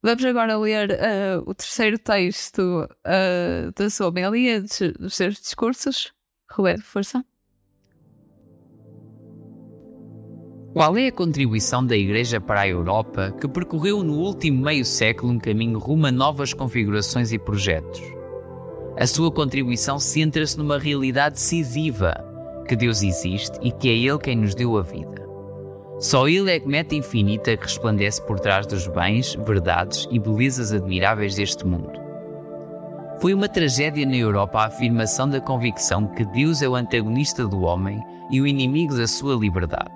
Vamos 0.00 0.24
agora 0.24 0.56
ler 0.56 0.90
uh, 0.90 1.42
o 1.50 1.54
terceiro 1.54 1.98
texto 1.98 2.86
uh, 2.86 3.72
da 3.76 3.90
sua 3.90 4.08
homilia, 4.08 4.62
dos 4.62 5.14
seus 5.14 5.34
discursos. 5.34 6.12
Roberto, 6.50 6.84
força. 6.84 7.24
Qual 10.72 10.96
é 10.96 11.08
a 11.08 11.12
contribuição 11.12 11.84
da 11.84 11.96
Igreja 11.96 12.40
para 12.40 12.60
a 12.60 12.68
Europa 12.68 13.34
que 13.40 13.48
percorreu 13.48 14.04
no 14.04 14.18
último 14.18 14.64
meio 14.64 14.84
século 14.84 15.32
um 15.32 15.38
caminho 15.38 15.78
rumo 15.78 16.06
a 16.06 16.12
novas 16.12 16.52
configurações 16.54 17.32
e 17.32 17.38
projetos? 17.38 18.00
A 18.96 19.06
sua 19.06 19.32
contribuição 19.32 19.98
centra-se 19.98 20.56
numa 20.56 20.78
realidade 20.78 21.34
decisiva, 21.34 22.14
que 22.68 22.76
Deus 22.76 23.02
existe 23.02 23.58
e 23.60 23.72
que 23.72 23.88
é 23.88 23.94
Ele 23.94 24.18
quem 24.18 24.36
nos 24.36 24.54
deu 24.54 24.76
a 24.76 24.82
vida. 24.82 25.27
Só 25.98 26.28
Ele 26.28 26.52
é 26.52 26.60
que 26.60 26.68
meta 26.68 26.94
infinita 26.94 27.56
que 27.56 27.64
resplandece 27.64 28.22
por 28.22 28.38
trás 28.38 28.66
dos 28.66 28.86
bens, 28.86 29.34
verdades 29.34 30.06
e 30.12 30.18
belezas 30.18 30.72
admiráveis 30.72 31.34
deste 31.34 31.66
mundo. 31.66 32.00
Foi 33.20 33.34
uma 33.34 33.48
tragédia 33.48 34.06
na 34.06 34.14
Europa 34.14 34.60
a 34.60 34.66
afirmação 34.66 35.28
da 35.28 35.40
convicção 35.40 36.06
que 36.06 36.24
Deus 36.24 36.62
é 36.62 36.68
o 36.68 36.76
antagonista 36.76 37.44
do 37.44 37.62
homem 37.62 38.00
e 38.30 38.40
o 38.40 38.46
inimigo 38.46 38.96
da 38.96 39.08
sua 39.08 39.34
liberdade. 39.34 39.90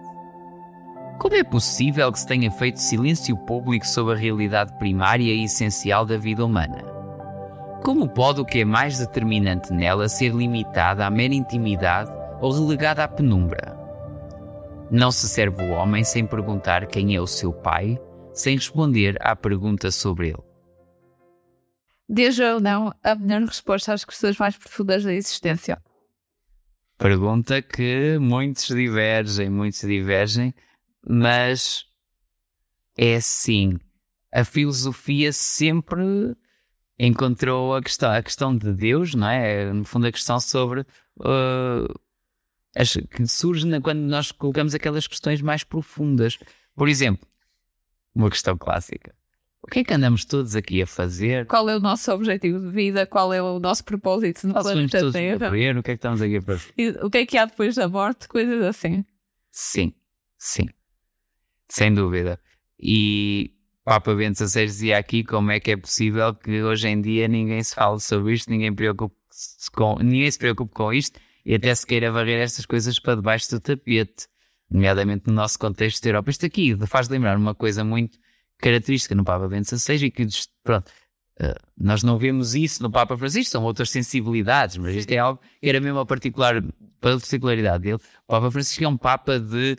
Como 1.21 1.37
é 1.37 1.45
possível 1.45 2.11
que 2.11 2.19
se 2.19 2.27
tenha 2.27 2.51
feito 2.51 2.81
silêncio 2.81 3.37
público 3.37 3.87
sobre 3.87 4.15
a 4.15 4.19
realidade 4.19 4.77
primária 4.79 5.33
e 5.33 5.45
essencial 5.45 6.05
da 6.05 6.17
vida 6.17 6.45
humana? 6.45 6.83
Como 7.85 8.09
pode 8.09 8.41
o 8.41 8.45
que 8.45 8.63
é 8.63 8.65
mais 8.65 8.99
determinante 8.99 9.73
nela 9.73 10.09
ser 10.09 10.31
limitado 10.31 11.01
à 11.01 11.11
mera 11.11 11.35
intimidade 11.35 12.11
ou 12.41 12.51
relegado 12.51 12.99
à 12.99 13.07
penumbra? 13.07 13.82
Não 14.93 15.11
se 15.11 15.27
serve 15.27 15.63
o 15.63 15.71
homem 15.71 16.05
sem 16.05 16.27
perguntar 16.27 16.87
quem 16.87 17.17
é 17.17 17.21
o 17.21 17.27
seu 17.27 17.51
pai, 17.51 17.99
sem 18.35 18.57
responder 18.57 19.17
à 19.23 19.35
pergunta 19.35 19.91
sobre 19.91 20.29
ele. 20.29 20.43
Deus 22.07 22.39
ou 22.39 22.61
não 22.61 22.95
a 23.03 23.15
melhor 23.15 23.47
resposta 23.49 23.95
às 23.95 24.05
questões 24.05 24.37
mais 24.37 24.55
profundas 24.55 25.03
da 25.03 25.15
existência? 25.15 25.83
Pergunta 26.99 27.63
que 27.63 28.19
muitos 28.19 28.67
divergem, 28.67 29.49
muitos 29.49 29.81
divergem, 29.81 30.55
mas 31.09 31.87
é 32.95 33.15
assim. 33.15 33.79
A 34.31 34.45
filosofia 34.45 35.33
sempre 35.33 36.37
encontrou 36.99 37.75
a 37.75 37.83
questão, 37.83 38.13
a 38.13 38.23
questão 38.23 38.55
de 38.55 38.75
Deus, 38.75 39.15
não 39.15 39.31
é? 39.31 39.73
No 39.73 39.87
fundo, 39.87 40.07
a 40.07 40.13
questão 40.13 40.39
sobre 40.39 40.81
uh, 40.81 41.99
que 43.11 43.27
surge 43.27 43.67
quando 43.81 44.01
nós 44.01 44.33
colocamos 44.33 44.75
aquelas 44.75 45.07
questões 45.07 45.43
mais 45.43 45.63
profundas. 45.63 46.39
Por 46.75 46.89
exemplo, 46.89 47.27
uma 48.15 48.31
questão 48.31 48.57
clássica. 48.57 49.15
O 49.63 49.69
que 49.69 49.81
é 49.81 49.85
que 49.85 49.95
andamos 49.95 50.25
todos 50.25 50.57
aqui 50.57 50.83
a 50.83 50.87
fazer? 50.87 51.47
Qual 51.47 51.69
é 51.71 51.77
o 51.77 51.81
nosso 51.81 52.11
objetivo 52.13 52.59
de 52.59 52.71
vida? 52.73 53.07
Qual 53.07 53.33
é 53.33 53.41
o 53.41 53.61
nosso 53.61 53.85
propósito 53.85 54.47
no 54.49 54.55
planeta 54.55 54.99
todos 54.99 55.13
Terra? 55.13 55.47
Morrer, 55.47 55.77
o 55.77 55.83
que 55.83 55.93
é 55.93 55.95
que 55.95 55.99
estamos 55.99 56.21
aqui 56.21 56.39
a 56.39 56.43
fazer? 56.43 57.05
O 57.05 57.09
que 57.09 57.19
é 57.19 57.27
que 57.27 57.39
há 57.39 57.45
depois 57.45 57.77
da 57.77 57.89
morte? 57.89 58.27
Coisas 58.27 58.61
assim. 58.63 59.05
Sim, 59.53 59.95
sim. 60.37 60.69
Sem 61.69 61.95
dúvida. 61.95 62.41
E 62.77 63.55
Papa 63.85 64.15
Bento 64.15 64.37
XVI 64.37 64.67
dizia 64.67 64.99
aqui 64.99 65.23
como 65.23 65.53
é 65.53 65.61
que 65.61 65.71
é 65.71 65.77
possível 65.77 66.35
que 66.35 66.61
hoje 66.63 66.89
em 66.89 67.01
dia 67.01 67.29
ninguém 67.29 67.63
se 67.63 67.75
fale 67.75 68.01
sobre 68.01 68.35
isto, 68.35 68.51
ninguém, 68.51 68.75
preocupe 68.75 69.15
-se 69.31 69.71
com, 69.71 69.97
ninguém 70.01 70.31
se 70.31 70.39
preocupe 70.39 70.75
com 70.75 70.93
isto 70.93 71.21
e 71.45 71.55
até 71.55 71.75
se 71.75 71.87
queira 71.87 72.11
varrer 72.11 72.41
estas 72.41 72.67
coisas 72.67 72.99
para 72.99 73.17
debaixo 73.17 73.51
do 73.51 73.61
tapete, 73.61 74.27
nomeadamente 74.71 75.27
no 75.27 75.35
nosso 75.35 75.59
contexto 75.59 76.03
da 76.03 76.11
Europa. 76.11 76.31
Isto 76.31 76.47
aqui 76.47 76.77
faz 76.87 77.09
lembrar 77.09 77.37
uma 77.37 77.55
coisa 77.55 77.85
muito 77.85 78.19
característica 78.59 79.15
no 79.15 79.25
Papa 79.25 79.49
Bento 79.49 79.77
XVI 79.77 80.07
e 80.07 80.11
que, 80.11 80.27
pronto, 80.63 80.89
uh, 81.41 81.55
nós 81.77 82.03
não 82.03 82.17
vemos 82.17 82.55
isso 82.55 82.83
no 82.83 82.91
Papa 82.91 83.17
Francisco, 83.17 83.51
são 83.51 83.65
outras 83.65 83.91
sensibilidades, 83.91 84.77
mas 84.77 84.95
isto 84.95 85.11
é 85.11 85.19
algo 85.19 85.41
que 85.61 85.69
era 85.69 85.81
mesmo 85.81 85.99
a 85.99 86.07
particular, 86.07 86.63
particularidade 87.01 87.83
dele. 87.83 87.99
O 88.27 88.31
Papa 88.31 88.51
Francisco 88.51 88.85
é 88.85 88.89
um 88.89 88.97
Papa 88.97 89.39
de 89.39 89.77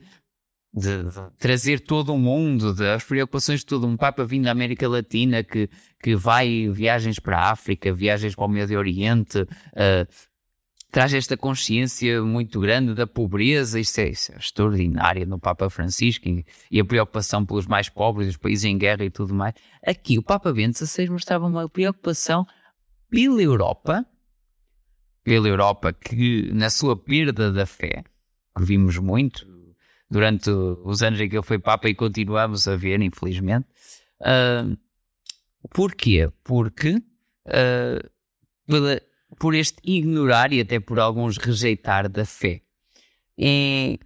de, 0.73 1.03
de, 1.03 1.11
trazer 1.37 1.81
todo 1.81 2.13
o 2.13 2.17
mundo, 2.17 2.73
das 2.73 3.03
preocupações 3.03 3.59
de 3.59 3.65
todo 3.67 3.85
um 3.85 3.95
Papa 3.95 4.25
vindo 4.25 4.45
da 4.45 4.51
América 4.51 4.89
Latina 4.89 5.43
que, 5.43 5.69
que 6.01 6.15
vai 6.15 6.67
viagens 6.69 7.19
para 7.19 7.37
a 7.37 7.51
África, 7.51 7.93
viagens 7.93 8.33
para 8.33 8.45
o 8.45 8.47
Médio 8.47 8.79
Oriente, 8.79 9.39
uh, 9.39 10.07
traz 10.93 11.11
esta 11.11 11.35
consciência 11.35 12.21
muito 12.21 12.59
grande 12.59 12.93
da 12.93 13.07
pobreza, 13.07 13.79
isso 13.79 13.99
é, 13.99 14.09
isso 14.09 14.31
é 14.31 14.37
extraordinário 14.37 15.25
no 15.25 15.39
Papa 15.39 15.67
Francisco 15.67 16.29
e, 16.29 16.45
e, 16.69 16.79
a 16.79 16.85
preocupação 16.85 17.43
pelos 17.43 17.65
mais 17.65 17.89
pobres, 17.89 18.29
os 18.29 18.37
países 18.37 18.63
em 18.65 18.77
guerra 18.77 19.03
e 19.03 19.09
tudo 19.09 19.33
mais. 19.33 19.55
Aqui 19.83 20.19
o 20.19 20.21
Papa 20.21 20.53
Bento 20.53 20.77
XVI 20.77 21.09
mostrava 21.09 21.47
uma 21.47 21.67
preocupação 21.67 22.45
pela 23.09 23.41
Europa, 23.41 24.05
pela 25.23 25.47
Europa 25.47 25.91
que 25.91 26.51
na 26.53 26.69
sua 26.69 26.95
perda 26.95 27.51
da 27.51 27.65
fé, 27.65 28.03
que 28.55 28.63
vimos 28.63 28.99
muito 28.99 29.47
durante 30.11 30.51
os 30.51 31.01
anos 31.01 31.19
em 31.19 31.27
que 31.27 31.35
ele 31.35 31.43
foi 31.43 31.57
Papa 31.57 31.89
e 31.89 31.95
continuamos 31.95 32.67
a 32.67 32.75
ver, 32.75 33.01
infelizmente. 33.01 33.65
Uh, 34.21 34.77
porquê? 35.71 36.31
Porque 36.43 36.97
uh, 37.47 38.09
pela 38.67 39.01
por 39.39 39.55
este 39.55 39.77
ignorar 39.83 40.51
e 40.53 40.61
até 40.61 40.79
por 40.79 40.99
alguns 40.99 41.37
rejeitar 41.37 42.09
da 42.09 42.25
fé. 42.25 42.61
E 43.37 43.99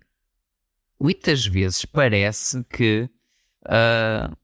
muitas 1.00 1.46
vezes 1.46 1.86
parece 1.86 2.64
que 2.66 3.10
uh, 3.66 4.36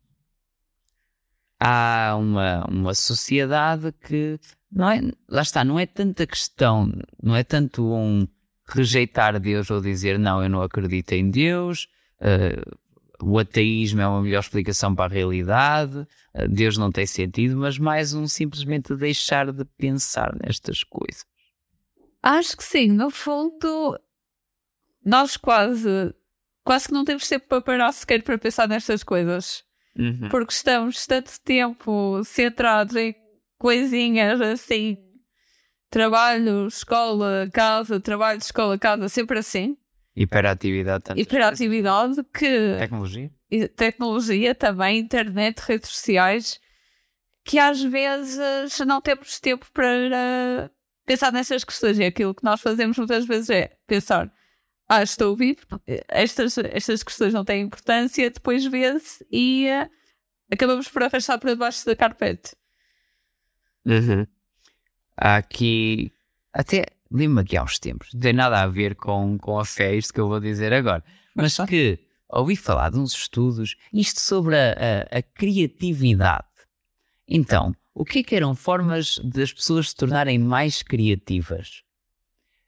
há 1.60 2.16
uma, 2.18 2.66
uma 2.70 2.94
sociedade 2.94 3.94
que 4.06 4.40
não 4.72 4.90
é, 4.90 5.02
lá 5.30 5.42
está, 5.42 5.64
não 5.64 5.80
é 5.80 5.86
tanta 5.86 6.26
questão, 6.26 6.92
não 7.22 7.36
é 7.36 7.44
tanto 7.44 7.84
um 7.94 8.28
rejeitar 8.68 9.40
Deus 9.40 9.70
ou 9.70 9.80
dizer 9.80 10.18
não, 10.18 10.42
eu 10.42 10.50
não 10.50 10.62
acredito 10.62 11.14
em 11.14 11.30
Deus, 11.30 11.88
uh, 12.20 12.78
o 13.22 13.38
ateísmo 13.38 14.02
é 14.02 14.08
uma 14.08 14.22
melhor 14.22 14.40
explicação 14.40 14.96
para 14.96 15.06
a 15.06 15.14
realidade, 15.14 16.08
eh, 16.34 16.48
Deus 16.48 16.78
não 16.78 16.92
tem 16.92 17.06
sentido, 17.06 17.58
mas 17.58 17.78
mais 17.78 18.14
um 18.14 18.28
simplesmente 18.28 18.96
deixar 18.96 19.52
de 19.52 19.66
pensar 19.78 20.36
nestas 20.44 20.84
coisas. 20.84 21.26
Acho 22.22 22.56
que 22.58 22.64
sim, 22.64 22.88
no 22.88 23.10
fundo, 23.10 24.00
nós 25.06 25.38
quase, 25.38 26.14
quase 26.64 26.88
que 26.88 26.94
não 26.94 27.04
temos 27.04 27.28
tempo 27.28 27.46
para 27.48 27.62
parar 27.62 27.92
sequer 27.92 28.24
para 28.24 28.38
pensar 28.38 28.68
nestas 28.68 29.04
coisas. 29.04 29.64
Uhum. 29.98 30.30
Porque 30.30 30.54
estamos 30.54 31.06
tanto 31.06 31.32
tempo 31.42 32.24
centrados 32.24 32.96
em 32.96 33.16
coisinhas 33.60 34.42
assim, 34.42 34.98
trabalho, 35.90 36.68
escola, 36.68 37.48
casa, 37.54 38.00
trabalho, 38.00 38.40
escola, 38.40 38.78
casa, 38.80 39.08
sempre 39.08 39.40
assim. 39.40 39.78
Hiperatividade. 40.16 41.04
Tanto 41.06 41.20
Hiperatividade 41.20 42.24
que. 42.34 42.78
Tecnologia. 42.78 43.32
Tecnologia 43.76 44.56
também, 44.56 45.00
internet, 45.00 45.60
redes 45.60 45.90
sociais, 45.90 46.60
que 47.44 47.60
às 47.60 47.82
vezes 47.82 48.80
não 48.86 49.02
temos 49.02 49.40
tempo 49.40 49.66
para 49.72 50.72
pensar 51.06 51.32
nessas 51.32 51.64
questões. 51.64 51.98
E 52.00 52.04
aquilo 52.04 52.34
que 52.34 52.44
nós 52.44 52.62
fazemos 52.62 52.98
muitas 52.98 53.26
vezes 53.26 53.50
é 53.50 53.76
pensar. 53.88 54.32
Ah, 54.88 55.02
estou 55.02 55.36
vivo, 55.36 55.62
estas, 56.08 56.58
estas 56.58 57.04
questões 57.04 57.34
não 57.34 57.46
têm 57.46 57.64
importância, 57.64 58.30
depois 58.30 58.66
vê-se 58.66 59.26
e 59.32 59.68
uh, 59.70 59.90
acabamos 60.52 60.88
por 60.90 61.02
arrastar 61.02 61.40
para 61.40 61.54
debaixo 61.54 61.86
da 61.86 61.96
carpete. 61.96 62.56
Uhum. 63.86 64.28
Há 65.18 65.38
aqui 65.38 66.12
até 66.52 66.86
lembro-me 67.14 67.42
aqui 67.42 67.56
há 67.56 67.64
uns 67.64 67.78
tempos, 67.78 68.10
não 68.14 68.20
tem 68.20 68.34
nada 68.34 68.62
a 68.62 68.68
ver 68.68 68.96
com, 68.96 69.38
com 69.38 69.60
a 69.60 69.66
fé, 69.66 69.96
isto 69.96 70.14
que 70.14 70.20
eu 70.20 70.28
vou 70.28 70.40
dizer 70.40 70.74
agora, 70.74 71.04
mas 71.36 71.56
que 71.68 72.00
ouvi 72.30 72.56
falar 72.56 72.90
de 72.90 72.98
uns 72.98 73.14
estudos, 73.14 73.76
isto 73.94 74.20
sobre 74.20 74.56
a, 74.56 74.72
a, 75.12 75.20
a 75.20 75.22
criatividade. 75.22 76.48
Então, 77.28 77.76
o 77.94 78.04
que 78.04 78.20
é 78.20 78.24
que 78.24 78.36
eram 78.36 78.56
formas 78.56 79.20
das 79.20 79.54
pessoas 79.54 79.90
se 79.90 79.96
tornarem 79.96 80.40
mais 80.40 80.82
criativas? 80.82 81.84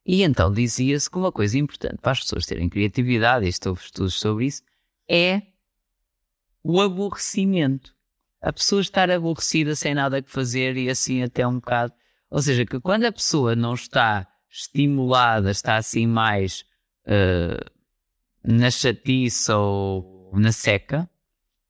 E 0.06 0.22
então 0.22 0.54
dizia-se 0.54 1.10
que 1.10 1.18
uma 1.18 1.32
coisa 1.32 1.58
importante 1.58 1.98
para 1.98 2.12
as 2.12 2.20
pessoas 2.20 2.46
terem 2.46 2.70
criatividade, 2.70 3.46
e 3.46 3.50
estou 3.50 3.74
estudos 3.74 4.20
sobre 4.20 4.46
isso, 4.46 4.62
é 5.10 5.42
o 6.64 6.80
aborrecimento. 6.80 7.96
A 8.40 8.54
pessoa 8.54 8.82
estar 8.82 9.10
aborrecida 9.10 9.76
sem 9.76 9.96
nada 9.96 10.22
que 10.22 10.30
fazer 10.30 10.78
e 10.78 10.90
assim 10.90 11.24
até 11.24 11.48
um 11.48 11.56
bocado 11.56 11.92
Ou 12.30 12.42
seja, 12.42 12.66
que 12.66 12.80
quando 12.80 13.06
a 13.06 13.12
pessoa 13.12 13.56
não 13.56 13.74
está 13.74 14.28
estimulada, 14.56 15.52
está 15.52 15.76
assim 15.76 16.08
mais 16.08 16.64
uh, 17.06 17.72
na 18.42 18.72
chatice 18.72 19.52
ou 19.52 20.32
na 20.34 20.52
seca, 20.54 21.10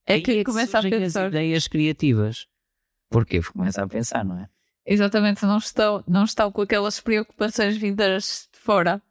é 0.06 0.22
que 0.22 0.44
começa 0.44 0.78
a 0.78 0.84
pensar. 0.84 1.26
as 1.26 1.30
ideias 1.30 1.68
criativas. 1.68 2.48
Porquê? 3.10 3.40
Porque 3.40 3.58
começa 3.58 3.84
a 3.84 3.88
pensar, 3.88 4.24
não 4.24 4.38
é? 4.40 4.48
Exatamente, 4.86 5.44
não 5.46 5.58
estão, 5.58 6.04
não 6.08 6.26
estão 6.26 6.52
com 6.52 6.62
aquelas 6.62 7.00
preocupações 7.00 7.76
vindas 7.76 8.48
de 8.54 8.60
fora. 8.60 9.02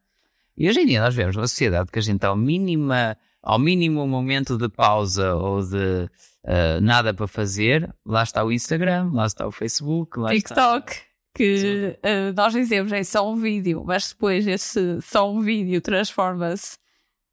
E 0.57 0.69
hoje 0.69 0.81
em 0.83 0.87
dia 0.87 1.03
nós 1.03 1.15
vemos 1.15 1.35
uma 1.35 1.49
sociedade 1.49 1.91
que 1.91 1.99
a 1.99 2.03
gente 2.03 2.25
ao 2.25 2.37
mínima, 2.37 3.17
ao 3.43 3.59
mínimo 3.59 4.07
momento 4.07 4.57
de 4.57 4.69
pausa 4.69 5.35
ou 5.35 5.61
de 5.63 6.09
uh, 6.45 6.81
nada 6.81 7.13
para 7.13 7.27
fazer, 7.27 7.93
lá 8.07 8.23
está 8.23 8.45
o 8.45 8.53
Instagram, 8.53 9.11
lá 9.13 9.27
está 9.27 9.49
o 9.49 9.51
Facebook, 9.51 10.17
lá 10.21 10.31
TikTok. 10.31 10.93
está 10.93 11.14
que 11.35 11.99
uh, 11.99 12.33
nós 12.35 12.53
dizemos 12.53 12.93
é 12.93 13.03
só 13.03 13.29
um 13.29 13.37
vídeo, 13.37 13.83
mas 13.85 14.11
depois 14.11 14.47
esse 14.47 15.01
só 15.03 15.31
um 15.31 15.41
vídeo 15.41 15.81
transforma-se 15.81 16.79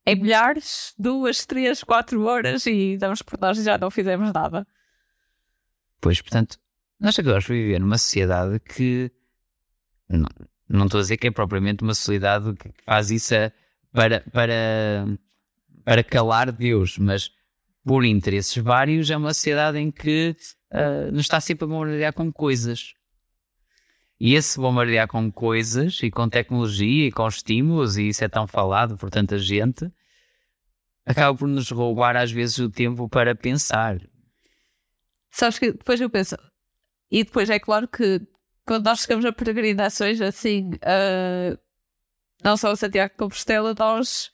em 0.05 0.15
milhares, 0.15 0.93
duas, 0.97 1.45
três, 1.45 1.83
quatro 1.83 2.23
horas 2.23 2.65
e 2.65 2.97
damos 2.97 3.21
por 3.21 3.39
nós 3.39 3.57
e 3.59 3.63
já 3.63 3.77
não 3.77 3.91
fizemos 3.91 4.33
nada. 4.33 4.65
Pois, 5.99 6.19
portanto, 6.19 6.57
nós 6.99 7.17
acabamos 7.17 7.45
de 7.45 7.53
viver 7.53 7.79
numa 7.79 7.99
sociedade 7.99 8.59
que 8.59 9.11
não, 10.09 10.27
não 10.67 10.85
estou 10.85 10.99
a 10.99 11.01
dizer 11.01 11.17
que 11.17 11.27
é 11.27 11.31
propriamente 11.31 11.83
uma 11.83 11.93
sociedade 11.93 12.53
que 12.55 12.71
faz 12.83 13.11
isso 13.11 13.35
para, 13.91 14.21
para, 14.31 15.05
para 15.85 16.03
calar 16.03 16.51
Deus, 16.51 16.97
mas 16.97 17.31
por 17.83 18.03
interesses 18.03 18.55
vários 18.57 19.09
é 19.11 19.17
uma 19.17 19.33
sociedade 19.33 19.77
em 19.77 19.91
que 19.91 20.35
uh, 20.71 21.11
nos 21.11 21.21
está 21.21 21.39
sempre 21.39 21.65
a 21.65 21.67
bombardear 21.67 22.13
com 22.13 22.31
coisas. 22.31 22.95
E 24.23 24.35
esse 24.35 24.59
bombardear 24.59 25.07
com 25.07 25.31
coisas 25.31 25.97
e 26.03 26.11
com 26.11 26.29
tecnologia 26.29 27.07
e 27.07 27.11
com 27.11 27.27
estímulos, 27.27 27.97
e 27.97 28.09
isso 28.09 28.23
é 28.23 28.29
tão 28.29 28.45
falado 28.45 28.95
por 28.95 29.09
tanta 29.09 29.35
gente, 29.39 29.91
acaba 31.03 31.35
por 31.35 31.47
nos 31.47 31.71
roubar 31.71 32.15
às 32.15 32.31
vezes 32.31 32.59
o 32.59 32.69
tempo 32.69 33.09
para 33.09 33.33
pensar. 33.33 33.97
Sabes 35.31 35.57
que 35.57 35.71
depois 35.71 35.99
eu 35.99 36.07
penso, 36.07 36.37
e 37.09 37.23
depois 37.23 37.49
é 37.49 37.57
claro 37.57 37.87
que 37.87 38.21
quando 38.63 38.85
nós 38.85 38.99
chegamos 38.99 39.25
a 39.25 39.33
peregrinações, 39.33 40.21
assim, 40.21 40.69
uh, 40.69 41.57
não 42.43 42.55
só 42.55 42.71
o 42.71 42.75
Santiago 42.75 43.13
de 43.13 43.17
Compostela, 43.17 43.73
nós 43.73 44.29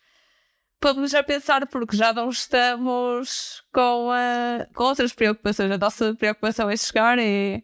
podemos 0.82 1.12
já 1.12 1.24
pensar 1.24 1.66
porque 1.66 1.96
já 1.96 2.12
não 2.12 2.28
estamos 2.28 3.64
com, 3.72 4.10
uh, 4.10 4.74
com 4.74 4.84
outras 4.84 5.14
preocupações. 5.14 5.72
A 5.72 5.78
nossa 5.78 6.14
preocupação 6.14 6.70
é 6.70 6.76
chegar, 6.76 7.18
é 7.18 7.64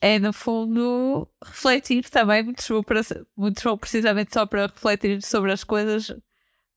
é 0.00 0.18
no 0.18 0.32
fundo 0.32 1.28
refletir 1.44 2.08
também, 2.08 2.42
muito 2.44 2.64
bom, 2.68 2.82
para, 2.82 3.02
precisamente 3.76 4.32
só 4.32 4.46
para 4.46 4.66
refletir 4.66 5.22
sobre 5.22 5.52
as 5.52 5.64
coisas, 5.64 6.14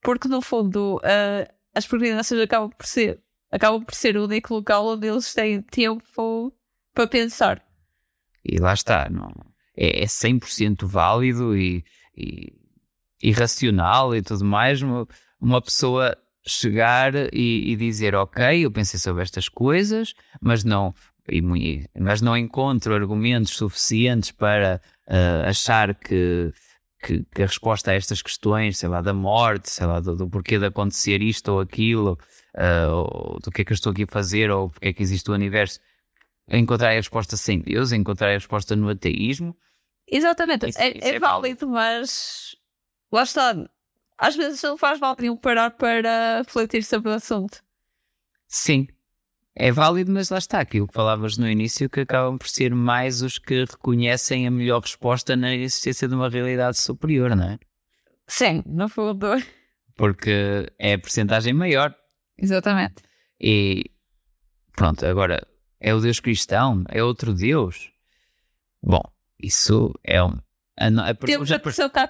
porque 0.01 0.27
no 0.27 0.41
fundo 0.41 0.97
uh, 0.97 1.53
as 1.75 1.86
peregrinações 1.86 2.41
acabam 2.41 2.69
por 2.69 2.86
ser 2.86 3.21
acabam 3.51 3.84
por 3.84 3.93
ser 3.93 4.17
o 4.17 4.23
único 4.23 4.53
local 4.53 4.88
onde 4.88 5.07
eles 5.07 5.34
têm 5.34 5.62
tempo 5.62 6.53
para 6.93 7.07
pensar. 7.07 7.63
E 8.43 8.57
lá 8.60 8.73
está, 8.73 9.10
não, 9.10 9.29
é, 9.75 10.03
é 10.03 10.05
100% 10.05 10.86
válido 10.86 11.55
e, 11.55 11.84
e, 12.15 12.53
e 13.21 13.31
racional 13.31 14.15
e 14.15 14.21
tudo 14.21 14.45
mais 14.45 14.81
uma, 14.81 15.05
uma 15.39 15.62
pessoa 15.62 16.17
chegar 16.43 17.13
e, 17.31 17.71
e, 17.71 17.75
dizer 17.75 18.15
ok, 18.15 18.65
eu 18.65 18.71
pensei 18.71 18.99
sobre 18.99 19.21
estas 19.21 19.47
coisas, 19.47 20.15
mas 20.41 20.63
não 20.63 20.93
e, 21.29 21.86
mas 21.97 22.21
não 22.21 22.36
encontro 22.36 22.93
argumentos 22.93 23.51
suficientes 23.51 24.31
para 24.31 24.81
uh, 25.07 25.47
achar 25.47 25.93
que, 25.95 26.51
que, 27.01 27.23
que, 27.23 27.43
a 27.43 27.45
resposta 27.45 27.91
a 27.91 27.93
estas 27.93 28.21
questões, 28.21 28.77
sei 28.77 28.89
lá, 28.89 29.01
da 29.01 29.13
morte, 29.13 29.69
sei 29.69 29.86
lá, 29.86 29.99
do, 29.99 30.15
do 30.15 30.29
porquê 30.29 30.57
de 30.57 30.65
acontecer 30.65 31.21
isto 31.21 31.49
ou 31.49 31.60
aquilo, 31.60 32.17
uh, 32.55 32.91
ou 32.91 33.39
do 33.39 33.51
que 33.51 33.62
é 33.62 33.65
que 33.65 33.71
eu 33.71 33.75
estou 33.75 33.91
aqui 33.91 34.03
a 34.03 34.07
fazer, 34.07 34.49
ou 34.49 34.69
porque 34.69 34.88
é 34.88 34.93
que 34.93 35.03
existe 35.03 35.29
o 35.29 35.34
universo, 35.34 35.79
encontrar 36.49 36.89
a 36.89 36.93
resposta 36.93 37.38
sem 37.38 37.60
Deus, 37.60 37.91
encontrar 37.91 38.29
a 38.29 38.34
resposta 38.34 38.75
no 38.75 38.89
ateísmo. 38.89 39.55
Exatamente, 40.07 40.69
isso, 40.69 40.81
é, 40.81 40.97
isso 40.97 41.07
é, 41.07 41.15
é 41.15 41.19
válido, 41.19 41.67
mas 41.67 42.55
lá 43.12 43.23
está. 43.23 43.55
Às 44.17 44.36
vezes 44.36 44.62
não 44.62 44.77
faz 44.77 44.99
mal 44.99 45.15
nenhum 45.17 45.38
parar 45.38 45.71
para 45.71 46.39
refletir 46.39 46.84
sobre 46.84 47.10
o 47.10 47.13
assunto. 47.13 47.63
Sim, 48.47 48.88
é 49.55 49.71
válido, 49.71 50.11
mas 50.11 50.29
lá 50.29 50.37
está 50.37 50.59
aquilo 50.59 50.87
que 50.87 50.93
falavas 50.93 51.37
no 51.37 51.49
início, 51.49 51.89
que 51.89 52.01
acabam 52.01 52.37
por 52.37 52.47
ser 52.47 52.73
mais 52.73 53.21
os 53.21 53.37
que 53.37 53.65
reconhecem 53.65 54.47
a 54.47 54.51
melhor 54.51 54.81
resposta 54.81 55.35
na 55.35 55.53
existência 55.53 56.07
de 56.07 56.15
uma 56.15 56.29
realidade 56.29 56.77
superior, 56.77 57.35
não 57.35 57.43
é? 57.45 57.59
Sim, 58.27 58.63
no 58.65 58.87
fundo. 58.87 59.27
Porque 59.97 60.71
é 60.79 60.93
a 60.93 60.99
porcentagem 60.99 61.53
maior. 61.53 61.93
Exatamente. 62.37 63.03
E 63.39 63.91
pronto, 64.73 65.05
agora 65.05 65.45
é 65.79 65.93
o 65.93 65.99
Deus 65.99 66.19
cristão, 66.19 66.83
é 66.87 67.03
outro 67.03 67.33
Deus. 67.33 67.91
Bom, 68.81 69.03
isso 69.37 69.93
é 70.03 70.23
um. 70.23 70.39
A, 70.79 71.09
a, 71.09 71.13
Temos 71.13 71.51
a 71.51 71.59
pessoa 71.59 71.89
que 71.89 71.99
há, 71.99 72.07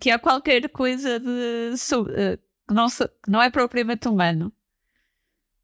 que 0.00 0.10
há 0.10 0.18
qualquer 0.18 0.68
coisa 0.70 1.18
de, 1.18 1.74
eh, 2.14 2.38
que, 2.66 2.74
não, 2.74 2.88
que 2.88 3.30
não 3.30 3.42
é 3.42 3.50
propriamente 3.50 4.08
humano. 4.08 4.52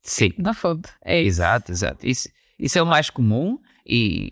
Sim. 0.03 0.33
Na 0.39 0.55
fonte. 0.55 0.89
É 1.05 1.21
isso. 1.21 1.29
Exato, 1.29 1.73
exato. 1.73 2.07
Isso, 2.07 2.29
isso 2.59 2.79
é 2.79 2.83
o 2.83 2.87
mais 2.87 3.11
comum 3.11 3.59
e, 3.85 4.31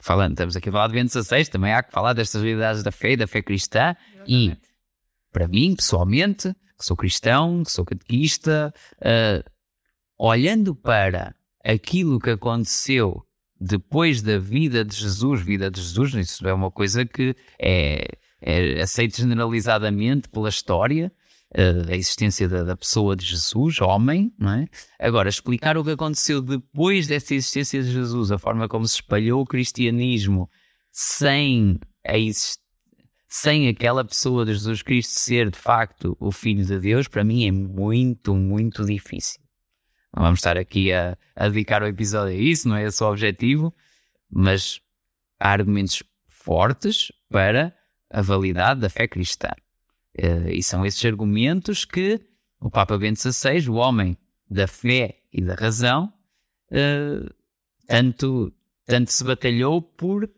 falando, 0.00 0.32
estamos 0.32 0.56
aqui 0.56 0.68
a 0.68 0.72
falar 0.72 0.88
de 0.88 0.94
Bento 0.94 1.10
XVI, 1.10 1.46
também 1.46 1.72
há 1.72 1.82
que 1.82 1.92
falar 1.92 2.12
destas 2.12 2.42
realidades 2.42 2.82
da 2.82 2.90
fé, 2.90 3.16
da 3.16 3.26
fé 3.26 3.42
cristã 3.42 3.96
Exatamente. 4.14 4.28
e, 4.28 4.58
para 5.32 5.48
mim, 5.48 5.74
pessoalmente, 5.74 6.54
que 6.78 6.84
sou 6.84 6.96
cristão, 6.96 7.62
que 7.62 7.72
sou 7.72 7.84
catequista, 7.84 8.72
uh, 8.98 9.50
olhando 10.18 10.74
para 10.74 11.34
aquilo 11.64 12.20
que 12.20 12.30
aconteceu 12.30 13.22
depois 13.60 14.20
da 14.20 14.38
vida 14.38 14.84
de 14.84 14.94
Jesus, 14.94 15.40
vida 15.40 15.70
de 15.70 15.80
Jesus, 15.80 16.14
isso 16.14 16.46
é 16.46 16.52
uma 16.52 16.70
coisa 16.70 17.06
que 17.06 17.34
é, 17.58 18.06
é 18.42 18.82
aceita 18.82 19.16
generalizadamente 19.16 20.28
pela 20.28 20.48
história, 20.48 21.10
a 21.56 21.94
existência 21.94 22.48
da, 22.48 22.64
da, 22.64 22.76
pessoa 22.76 23.14
de 23.14 23.24
Jesus, 23.24 23.80
homem, 23.80 24.32
não 24.38 24.52
é? 24.52 24.66
Agora, 24.98 25.28
explicar 25.28 25.76
o 25.76 25.84
que 25.84 25.92
aconteceu 25.92 26.42
depois 26.42 27.06
dessa 27.06 27.34
existência 27.34 27.82
de 27.82 27.92
Jesus, 27.92 28.32
a 28.32 28.38
forma 28.38 28.68
como 28.68 28.86
se 28.88 28.96
espalhou 28.96 29.42
o 29.42 29.46
cristianismo 29.46 30.50
sem 30.90 31.78
a 32.06 32.14
sem 33.28 33.68
aquela 33.68 34.04
pessoa 34.04 34.44
de 34.44 34.52
Jesus 34.52 34.80
Cristo 34.80 35.18
ser 35.18 35.50
de 35.50 35.58
facto 35.58 36.16
o 36.20 36.30
Filho 36.30 36.64
de 36.64 36.78
Deus, 36.78 37.08
para 37.08 37.24
mim 37.24 37.48
é 37.48 37.50
muito, 37.50 38.32
muito 38.32 38.84
difícil. 38.84 39.40
Não 40.14 40.22
vamos 40.22 40.38
estar 40.38 40.56
aqui 40.56 40.92
a, 40.92 41.18
a 41.34 41.48
dedicar 41.48 41.82
o 41.82 41.86
episódio 41.86 42.32
a 42.32 42.38
isso, 42.38 42.68
não 42.68 42.76
é 42.76 42.84
esse 42.84 43.02
o 43.02 43.10
objetivo, 43.10 43.74
mas 44.30 44.80
há 45.40 45.50
argumentos 45.50 46.00
fortes 46.28 47.10
para 47.28 47.74
a 48.08 48.22
validade 48.22 48.80
da 48.80 48.88
fé 48.88 49.08
cristã. 49.08 49.50
Uh, 50.18 50.48
e 50.48 50.62
são 50.62 50.86
esses 50.86 51.04
argumentos 51.04 51.84
que 51.84 52.20
o 52.60 52.70
Papa 52.70 52.96
Bento 52.96 53.20
XVI, 53.20 53.68
o 53.68 53.74
homem 53.74 54.16
da 54.48 54.66
fé 54.66 55.20
e 55.32 55.42
da 55.42 55.54
razão, 55.54 56.12
uh, 56.70 57.34
tanto, 57.86 58.52
tanto 58.86 59.12
se 59.12 59.24
batalhou 59.24 59.82
por 59.82 60.30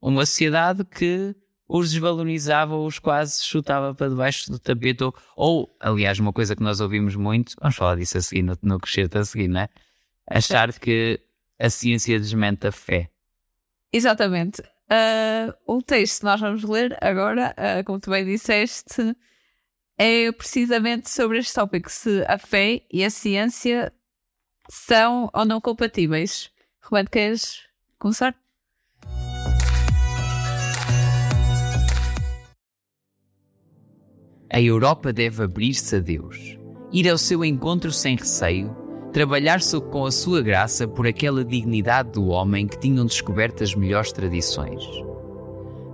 uma 0.00 0.26
sociedade 0.26 0.84
que 0.84 1.34
os 1.66 1.90
desvalorizava 1.90 2.76
os 2.76 2.98
quase 2.98 3.42
chutava 3.42 3.94
para 3.94 4.10
debaixo 4.10 4.50
do 4.50 4.58
tapete. 4.58 5.02
Ou, 5.04 5.14
ou, 5.34 5.76
aliás, 5.80 6.18
uma 6.18 6.32
coisa 6.32 6.54
que 6.54 6.62
nós 6.62 6.80
ouvimos 6.80 7.16
muito, 7.16 7.54
vamos 7.58 7.76
falar 7.76 7.96
disso 7.96 8.18
a 8.18 8.20
seguir, 8.20 8.42
no, 8.42 8.58
no 8.62 8.78
crescer 8.78 9.08
a 9.16 9.24
seguir, 9.24 9.48
não 9.48 9.62
é? 9.62 9.68
Achar 10.28 10.72
que 10.78 11.18
a 11.58 11.70
ciência 11.70 12.18
desmente 12.18 12.66
a 12.66 12.72
fé. 12.72 13.10
Exatamente. 13.92 14.62
Uh, 14.92 15.54
o 15.66 15.80
texto 15.80 16.18
que 16.18 16.26
nós 16.26 16.38
vamos 16.38 16.64
ler 16.64 16.98
agora, 17.00 17.54
uh, 17.56 17.82
como 17.82 17.98
tu 17.98 18.10
bem 18.10 18.26
disseste, 18.26 19.16
é 19.96 20.30
precisamente 20.32 21.08
sobre 21.08 21.38
este 21.38 21.54
tópico: 21.54 21.90
se 21.90 22.22
a 22.28 22.36
fé 22.36 22.82
e 22.92 23.02
a 23.02 23.08
ciência 23.08 23.90
são 24.68 25.30
ou 25.32 25.46
não 25.46 25.62
compatíveis. 25.62 26.50
Roberto, 26.82 27.10
queres 27.10 27.62
começar? 27.98 28.36
A 34.52 34.60
Europa 34.60 35.10
deve 35.10 35.44
abrir-se 35.44 35.96
a 35.96 36.00
Deus, 36.00 36.58
ir 36.92 37.08
ao 37.08 37.16
seu 37.16 37.42
encontro 37.42 37.90
sem 37.90 38.14
receio 38.14 38.81
trabalhar 39.12 39.60
com 39.90 40.06
a 40.06 40.10
sua 40.10 40.40
graça 40.40 40.88
por 40.88 41.06
aquela 41.06 41.44
dignidade 41.44 42.12
do 42.12 42.28
homem 42.28 42.66
que 42.66 42.78
tinham 42.78 43.04
descoberto 43.04 43.62
as 43.62 43.74
melhores 43.74 44.10
tradições. 44.10 44.82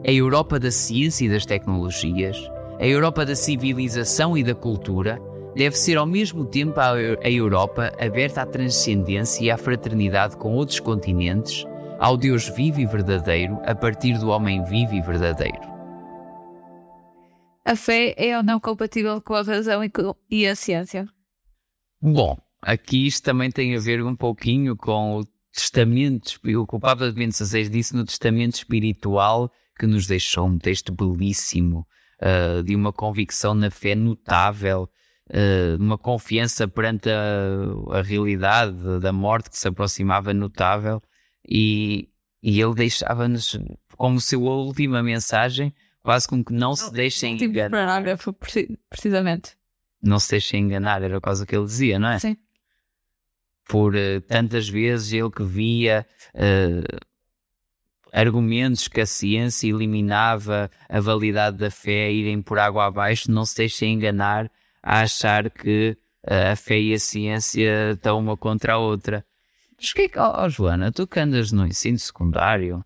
A 0.06 0.12
Europa 0.12 0.58
da 0.58 0.70
ciência 0.70 1.26
e 1.26 1.28
das 1.28 1.44
tecnologias, 1.44 2.38
a 2.78 2.86
Europa 2.86 3.26
da 3.26 3.34
civilização 3.34 4.38
e 4.38 4.44
da 4.44 4.54
cultura, 4.54 5.20
deve 5.56 5.76
ser 5.76 5.98
ao 5.98 6.06
mesmo 6.06 6.44
tempo 6.44 6.78
a 6.78 7.28
Europa 7.28 7.92
aberta 8.00 8.42
à 8.42 8.46
transcendência 8.46 9.44
e 9.44 9.50
à 9.50 9.58
fraternidade 9.58 10.36
com 10.36 10.54
outros 10.54 10.78
continentes, 10.78 11.66
ao 11.98 12.16
Deus 12.16 12.48
vivo 12.48 12.80
e 12.80 12.86
verdadeiro 12.86 13.58
a 13.64 13.74
partir 13.74 14.16
do 14.18 14.28
homem 14.28 14.62
vivo 14.62 14.94
e 14.94 15.02
verdadeiro. 15.02 15.58
A 17.64 17.74
fé 17.74 18.14
é 18.16 18.36
ou 18.36 18.44
não 18.44 18.60
compatível 18.60 19.20
com 19.20 19.34
a 19.34 19.42
razão 19.42 19.82
e, 19.82 19.90
e 20.30 20.46
a 20.46 20.54
ciência? 20.54 21.06
Bom, 22.00 22.38
aqui 22.62 23.06
isto 23.06 23.24
também 23.24 23.50
tem 23.50 23.74
a 23.76 23.80
ver 23.80 24.02
um 24.02 24.16
pouquinho 24.16 24.76
com 24.76 25.18
o 25.18 25.24
testamento, 25.52 26.38
o 26.44 26.66
que 26.66 26.76
o 26.76 26.80
Papa 26.80 27.10
Bento 27.10 27.34
XVI 27.34 27.68
disse 27.68 27.94
no 27.94 28.04
testamento 28.04 28.54
espiritual 28.54 29.50
que 29.78 29.86
nos 29.86 30.06
deixou 30.06 30.46
um 30.46 30.58
texto 30.58 30.92
belíssimo, 30.92 31.86
uh, 32.20 32.62
de 32.62 32.74
uma 32.74 32.92
convicção 32.92 33.54
na 33.54 33.70
fé 33.70 33.94
notável, 33.94 34.88
uh, 35.30 35.80
uma 35.82 35.96
confiança 35.96 36.66
perante 36.66 37.08
a, 37.08 37.98
a, 37.98 38.02
realidade 38.02 39.00
da 39.00 39.12
morte 39.12 39.50
que 39.50 39.58
se 39.58 39.68
aproximava 39.68 40.34
notável 40.34 41.00
e, 41.48 42.08
e 42.42 42.60
ele 42.60 42.74
deixava-nos 42.74 43.58
como 43.96 44.20
sua 44.20 44.50
última 44.50 45.02
mensagem 45.02 45.72
quase 46.02 46.26
como 46.26 46.44
que 46.44 46.52
não 46.52 46.74
se 46.74 46.92
deixem 46.92 47.36
enganar. 47.42 47.70
parágrafo, 47.70 48.32
precisamente. 48.88 49.56
Não 50.02 50.18
se 50.18 50.30
deixem 50.30 50.64
enganar, 50.64 51.02
era 51.02 51.20
quase 51.20 51.42
o 51.42 51.46
que 51.46 51.54
ele 51.54 51.66
dizia, 51.66 51.98
não 51.98 52.08
é? 52.08 52.18
Sim. 52.18 52.36
Por 53.68 53.94
uh, 53.94 54.20
tantas 54.26 54.68
vezes 54.68 55.12
ele 55.12 55.30
que 55.30 55.44
via 55.44 56.06
uh, 56.34 56.98
argumentos 58.12 58.88
que 58.88 59.00
a 59.00 59.06
ciência 59.06 59.68
eliminava 59.68 60.70
a 60.88 61.00
validade 61.00 61.58
da 61.58 61.70
fé 61.70 62.10
irem 62.10 62.40
por 62.42 62.58
água 62.58 62.86
abaixo, 62.86 63.30
não 63.30 63.44
se 63.44 63.56
deixem 63.56 63.94
enganar 63.94 64.50
a 64.82 65.02
achar 65.02 65.50
que 65.50 65.96
uh, 66.24 66.52
a 66.52 66.56
fé 66.56 66.80
e 66.80 66.94
a 66.94 66.98
ciência 66.98 67.92
estão 67.92 68.18
uma 68.18 68.36
contra 68.36 68.74
a 68.74 68.78
outra. 68.78 69.24
Mas 69.76 69.92
que 69.92 70.02
é 70.02 70.08
que, 70.08 70.18
oh, 70.18 70.48
Joana, 70.48 70.90
tu 70.90 71.06
que 71.06 71.20
andas 71.20 71.52
no 71.52 71.66
ensino 71.66 71.98
secundário, 71.98 72.84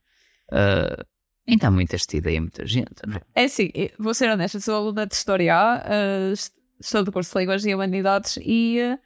uh, 0.50 1.12
Ainda 1.48 1.66
há 1.66 1.70
muito 1.70 1.94
esta 1.94 2.16
ideia, 2.16 2.40
muita 2.40 2.64
gente. 2.64 2.94
Não 3.06 3.16
é? 3.16 3.20
é 3.34 3.44
assim, 3.44 3.70
vou 3.98 4.14
ser 4.14 4.30
honesta, 4.30 4.60
sou 4.60 4.76
aluna 4.76 5.06
de 5.06 5.14
História 5.14 5.54
A, 5.54 5.78
uh, 5.78 6.32
estou 6.80 7.02
do 7.02 7.10
curso 7.10 7.32
de 7.32 7.40
Línguas 7.40 7.64
e 7.64 7.74
Humanidades 7.74 8.38
e 8.40 8.78
uh, 8.80 8.98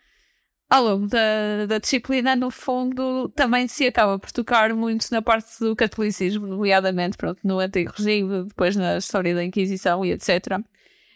ao 0.69 0.83
longo 0.83 1.07
da, 1.07 1.67
da, 1.67 1.79
disciplina, 1.79 2.35
no 2.35 2.51
fundo, 2.51 3.29
também 3.31 3.69
se 3.69 3.87
acaba 3.87 4.19
por 4.19 4.33
tocar 4.33 4.75
muito 4.75 5.07
na 5.13 5.23
parte 5.23 5.61
do 5.61 5.77
catolicismo, 5.77 6.47
nomeadamente 6.47 7.17
pronto, 7.17 7.41
no 7.45 7.61
Antigo 7.61 7.93
Regime, 7.97 8.45
depois 8.45 8.75
na 8.75 8.99
história 8.99 9.35
da 9.35 9.45
Inquisição 9.45 10.05
e 10.05 10.13
etc. 10.13 10.61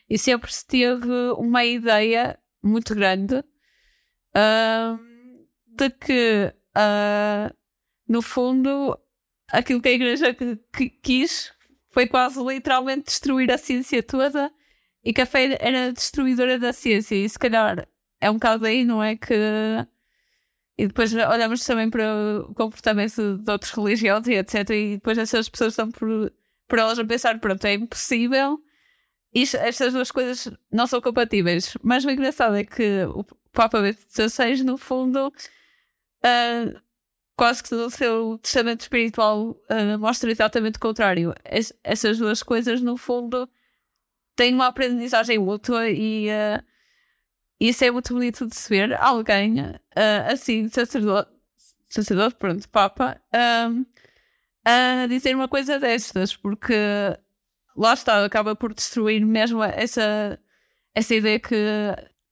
E 0.08 0.16
sempre 0.16 0.52
se 0.52 0.66
teve 0.66 1.10
uma 1.36 1.64
ideia 1.64 2.38
muito 2.62 2.94
grande 2.94 3.36
uh, 3.38 4.98
de 5.66 5.90
que, 5.90 6.54
no 8.08 8.22
fundo, 8.22 8.96
aquilo 9.50 9.82
que 9.82 9.88
a 9.88 9.92
igreja 9.92 10.36
quis 11.02 11.52
foi 11.90 12.06
quase 12.06 12.40
literalmente 12.40 13.06
destruir 13.06 13.50
a 13.50 13.58
ciência 13.58 14.00
toda 14.02 14.52
e 15.04 15.12
que 15.12 15.20
a 15.20 15.26
fé 15.26 15.56
era 15.60 15.92
destruidora 15.92 16.58
da 16.58 16.72
ciência. 16.72 17.16
E 17.16 17.28
se 17.28 17.38
calhar 17.38 17.88
é 18.20 18.30
um 18.30 18.34
bocado 18.34 18.66
aí, 18.66 18.84
não 18.84 19.02
é? 19.02 19.16
Que. 19.16 19.34
E 20.76 20.86
depois 20.86 21.12
olhamos 21.12 21.64
também 21.64 21.90
para 21.90 22.42
o 22.48 22.54
comportamento 22.54 23.38
de 23.38 23.50
outras 23.50 23.72
religiões 23.72 24.26
e 24.26 24.34
etc. 24.34 24.70
E 24.70 24.94
depois 24.94 25.18
essas 25.18 25.48
pessoas 25.48 25.72
estão 25.72 25.90
por, 25.90 26.32
por 26.68 26.78
elas 26.78 26.98
a 26.98 27.04
pensar: 27.04 27.38
pronto, 27.38 27.64
é 27.64 27.74
impossível. 27.74 28.58
Estas 29.32 29.92
duas 29.92 30.10
coisas 30.10 30.50
não 30.72 30.86
são 30.86 31.00
compatíveis. 31.00 31.76
Mas 31.82 32.04
o 32.04 32.10
engraçado 32.10 32.56
é 32.56 32.64
que 32.64 33.04
o 33.14 33.24
Papa 33.52 33.80
Bento 33.80 34.00
XVI, 34.10 34.64
no 34.64 34.76
fundo, 34.76 35.28
uh, 35.28 36.80
quase 37.36 37.62
que 37.62 37.74
no 37.74 37.90
seu 37.90 38.38
testamento 38.38 38.80
espiritual 38.80 39.50
uh, 39.50 39.98
mostra 39.98 40.30
exatamente 40.30 40.76
o 40.76 40.80
contrário. 40.80 41.34
Es 41.44 41.72
essas 41.84 42.18
duas 42.18 42.42
coisas, 42.42 42.80
no 42.80 42.96
fundo, 42.96 43.48
têm 44.34 44.54
uma 44.54 44.66
aprendizagem 44.66 45.38
mútua 45.38 45.88
e 45.88 46.28
uh, 46.28 46.69
isso 47.60 47.84
é 47.84 47.90
muito 47.90 48.14
bonito 48.14 48.46
de 48.46 48.56
se 48.56 48.68
ver. 48.68 48.94
Alguém, 48.94 49.60
uh, 49.60 50.32
assim, 50.32 50.68
sacerdote, 50.68 51.30
sacerdote, 51.88 52.36
pronto, 52.36 52.68
Papa, 52.68 53.20
a 54.64 55.06
dizer 55.08 55.34
uma 55.34 55.48
coisa 55.48 55.78
destas, 55.78 56.36
porque 56.36 56.74
lá 57.76 57.94
está, 57.94 58.24
acaba 58.24 58.56
por 58.56 58.72
destruir 58.72 59.24
mesmo 59.26 59.62
essa, 59.62 60.38
essa 60.94 61.14
ideia 61.14 61.38
que 61.38 61.54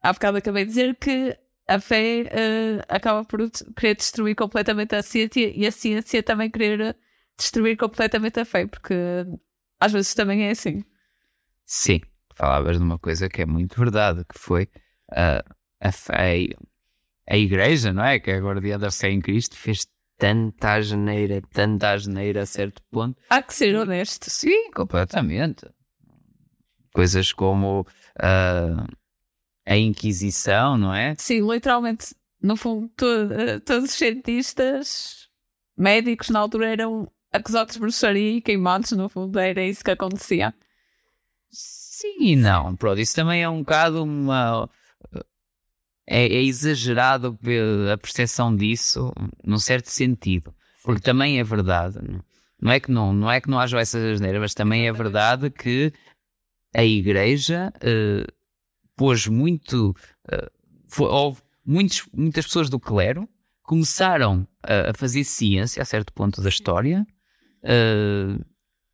há 0.02 0.12
bocado 0.12 0.38
acabei 0.38 0.64
de 0.64 0.70
dizer 0.70 0.96
que 0.96 1.36
a 1.66 1.78
fé 1.78 2.22
uh, 2.22 2.82
acaba 2.88 3.24
por 3.24 3.40
querer 3.76 3.94
destruir 3.94 4.34
completamente 4.34 4.94
a 4.94 5.02
ciência 5.02 5.52
e 5.54 5.66
a 5.66 5.70
ciência 5.70 6.22
também 6.22 6.50
querer 6.50 6.96
destruir 7.36 7.76
completamente 7.76 8.40
a 8.40 8.44
fé, 8.44 8.66
porque 8.66 8.94
às 9.78 9.92
vezes 9.92 10.14
também 10.14 10.44
é 10.44 10.50
assim. 10.50 10.82
Sim, 11.66 12.00
falavas 12.34 12.78
de 12.78 12.82
uma 12.82 12.98
coisa 12.98 13.28
que 13.28 13.42
é 13.42 13.46
muito 13.46 13.78
verdade, 13.78 14.24
que 14.24 14.38
foi 14.38 14.68
uh, 15.12 15.54
a 15.80 15.92
fé, 15.92 16.48
a 17.28 17.36
igreja, 17.36 17.92
não 17.92 18.04
é? 18.04 18.18
Que 18.18 18.30
é 18.30 18.36
a 18.36 18.40
guardiã 18.40 18.78
da 18.78 18.90
fé 18.90 19.10
em 19.10 19.20
Cristo, 19.20 19.56
fez 19.56 19.86
tanta 20.18 20.74
asneira, 20.74 21.40
tanta 21.52 21.92
asneira 21.92 22.42
a 22.42 22.46
certo 22.46 22.82
ponto. 22.90 23.20
Há 23.30 23.42
que 23.42 23.54
ser 23.54 23.76
honesto. 23.76 24.28
Sim, 24.28 24.70
completamente. 24.72 25.66
Coisas 26.92 27.32
como 27.32 27.82
uh, 27.82 28.96
a 29.64 29.76
Inquisição, 29.76 30.76
não 30.76 30.92
é? 30.92 31.14
Sim, 31.18 31.48
literalmente, 31.48 32.14
no 32.42 32.56
fundo, 32.56 32.90
todo, 32.96 33.32
eh, 33.34 33.60
todos 33.60 33.90
os 33.90 33.96
cientistas 33.96 35.28
médicos 35.76 36.30
na 36.30 36.40
altura 36.40 36.68
eram 36.68 37.10
acusados 37.32 37.74
de 37.74 37.80
bruxaria 37.80 38.38
e 38.38 38.40
queimados, 38.40 38.90
no 38.92 39.08
fundo, 39.08 39.38
era 39.38 39.62
isso 39.62 39.84
que 39.84 39.90
acontecia. 39.90 40.52
Sim 41.50 42.16
e 42.20 42.36
não, 42.36 42.76
pronto, 42.76 43.00
isso 43.00 43.14
também 43.14 43.42
é 43.42 43.48
um 43.48 43.60
bocado 43.60 44.02
uma. 44.02 44.68
É, 46.06 46.24
é 46.24 46.42
exagerado 46.42 47.38
a 47.92 47.98
percepção 47.98 48.54
disso, 48.54 49.12
num 49.44 49.58
certo 49.58 49.90
sentido, 49.90 50.54
porque 50.82 51.02
também 51.02 51.38
é 51.38 51.44
verdade, 51.44 51.98
não 52.60 52.72
é 52.72 52.80
que 52.80 52.90
não, 52.90 53.12
não, 53.12 53.30
é 53.30 53.40
que 53.40 53.50
não 53.50 53.58
haja 53.58 53.78
essas 53.78 54.02
asneiras, 54.02 54.40
mas 54.40 54.54
também 54.54 54.88
é 54.88 54.92
verdade 54.92 55.50
que 55.50 55.92
a 56.74 56.84
Igreja. 56.84 57.72
Uh, 57.76 58.38
pôs 58.98 59.28
muito. 59.28 59.94
Uh, 60.30 60.50
foi, 60.88 61.06
houve 61.06 61.40
muitos, 61.64 62.06
muitas 62.12 62.44
pessoas 62.44 62.68
do 62.68 62.80
clero 62.80 63.26
começaram 63.62 64.46
a, 64.62 64.90
a 64.90 64.94
fazer 64.94 65.24
ciência 65.24 65.80
a 65.80 65.86
certo 65.86 66.12
ponto 66.12 66.42
da 66.42 66.48
história. 66.50 67.06
Uh, 67.62 68.44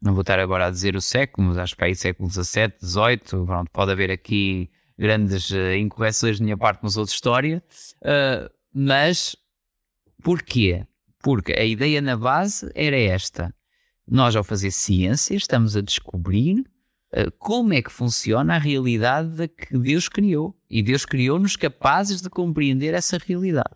não 0.01 0.13
vou 0.13 0.21
estar 0.21 0.39
agora 0.39 0.67
a 0.67 0.71
dizer 0.71 0.95
o 0.95 1.01
século, 1.01 1.49
mas 1.49 1.59
acho 1.59 1.75
que 1.75 1.83
aí 1.83 1.95
século 1.95 2.29
XVII, 2.29 2.75
XVIII, 2.83 3.47
pronto, 3.47 3.71
pode 3.73 3.91
haver 3.91 4.11
aqui 4.11 4.71
grandes 4.99 5.51
uh, 5.51 5.75
incorreções 5.79 6.39
da 6.39 6.45
minha 6.45 6.57
parte, 6.57 6.81
mas 6.83 6.97
outra 6.97 7.15
história. 7.15 7.63
Uh, 8.01 8.51
mas 8.73 9.37
porquê? 10.23 10.87
Porque 11.23 11.53
a 11.53 11.65
ideia 11.65 12.01
na 12.01 12.17
base 12.17 12.71
era 12.75 12.99
esta. 12.99 13.55
Nós, 14.07 14.37
ao 14.37 14.45
fazer 14.45 14.71
ciência, 14.71 15.35
estamos 15.35 15.77
a 15.77 15.81
descobrir 15.81 16.65
eh, 17.17 17.31
como 17.39 17.73
é 17.73 17.81
que 17.81 17.93
funciona 17.93 18.57
a 18.57 18.59
realidade 18.59 19.47
que 19.47 19.79
Deus 19.79 20.09
criou. 20.09 20.55
E 20.69 20.83
Deus 20.83 21.05
criou-nos 21.05 21.55
capazes 21.55 22.21
de 22.21 22.29
compreender 22.29 22.93
essa 22.93 23.17
realidade. 23.19 23.75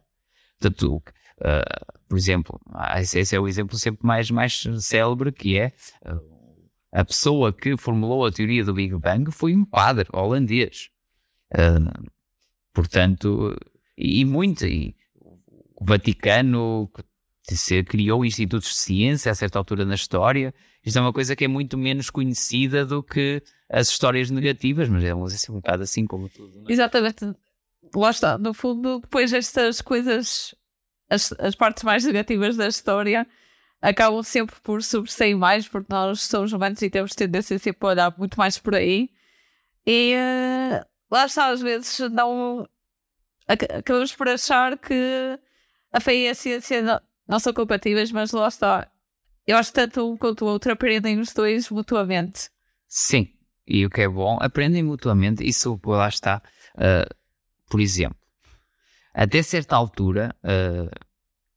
Portanto, 0.59 0.97
uh, 0.97 1.99
por 2.09 2.19
exemplo, 2.19 2.61
esse 2.97 3.37
é 3.37 3.39
o 3.39 3.47
exemplo 3.47 3.79
sempre 3.79 4.05
mais, 4.05 4.29
mais 4.29 4.65
célebre, 4.81 5.31
que 5.31 5.57
é 5.57 5.73
uh, 6.05 6.21
a 6.91 7.05
pessoa 7.05 7.53
que 7.53 7.77
formulou 7.77 8.27
a 8.27 8.33
teoria 8.33 8.65
do 8.65 8.75
Big 8.75 8.93
Bang 8.97 9.31
foi 9.31 9.55
um 9.55 9.65
padre 9.65 10.09
holandês. 10.13 10.91
Uh, 11.53 12.11
portanto, 12.73 13.57
e, 13.97 14.25
muito, 14.25 14.67
e 14.67 14.95
o 15.75 15.85
Vaticano 15.85 16.91
criou 17.87 18.25
institutos 18.25 18.69
de 18.69 18.77
ciência 18.77 19.33
a 19.33 19.35
certa 19.35 19.59
altura 19.59 19.85
na 19.85 19.95
história, 19.95 20.53
isto 20.85 20.99
é 20.99 21.03
uma 21.03 21.13
coisa 21.13 21.35
que 21.35 21.45
é 21.45 21.49
muito 21.49 21.77
menos 21.77 22.11
conhecida 22.11 22.85
do 22.85 23.03
que 23.03 23.43
as 23.69 23.89
histórias 23.89 24.31
negativas, 24.31 24.89
mas 24.89 25.05
é 25.05 25.13
assim, 25.13 25.53
um 25.53 25.57
bocado 25.57 25.83
assim 25.83 26.07
como 26.07 26.29
tudo. 26.29 26.65
É? 26.69 26.73
Exatamente. 26.73 27.35
Lá 27.95 28.11
está. 28.11 28.39
No 28.39 28.55
fundo, 28.55 29.01
depois 29.01 29.33
estas 29.33 29.81
coisas, 29.81 30.55
as, 31.11 31.33
as 31.39 31.55
partes 31.55 31.83
mais 31.83 32.05
negativas 32.05 32.57
da 32.57 32.69
história 32.69 33.27
acabam 33.81 34.23
sempre 34.23 34.57
por 34.63 34.83
sobressair 34.83 35.37
mais, 35.37 35.69
porque 35.69 35.93
nós 35.93 36.23
somos 36.23 36.53
humanos 36.53 36.81
e 36.83 36.91
temos 36.91 37.15
tendência 37.15 37.59
sempre 37.59 37.87
a 37.87 37.91
olhar 37.91 38.15
muito 38.19 38.37
mais 38.39 38.59
por 38.59 38.75
aí. 38.75 39.11
E 39.87 40.15
uh, 40.15 40.85
lá 41.11 41.27
está, 41.27 41.49
às 41.49 41.61
vezes 41.61 41.99
não. 42.11 42.69
Acabamos 43.47 44.15
por 44.15 44.29
achar 44.29 44.77
que 44.77 45.39
a 45.93 46.01
fé 46.01 46.15
e 46.15 46.29
a 46.29 46.35
ciência 46.35 47.03
não, 47.27 47.39
são 47.39 47.53
compatíveis, 47.53 48.13
mas 48.13 48.33
lá 48.33 48.49
está. 48.49 48.91
Eu 49.47 49.57
acho 49.57 49.71
que 49.71 49.77
tanto 49.77 50.13
um 50.13 50.17
quanto 50.17 50.45
o 50.45 50.49
outro 50.49 50.73
aprendem 50.73 51.19
os 51.19 51.33
dois 51.33 51.71
mutuamente. 51.71 52.51
Sim, 52.87 53.33
e 53.67 53.87
o 53.87 53.91
que 53.91 54.03
é 54.03 54.09
bom, 54.09 54.39
aprendem 54.41 54.83
mutuamente. 54.83 55.47
Isso 55.47 55.81
lá 55.87 56.09
está. 56.09 56.43
Uh, 56.75 57.15
por 57.71 57.81
exemplo, 57.81 58.19
até 59.15 59.43
certa 59.43 59.77
altura, 59.77 60.35
uh, 60.45 60.91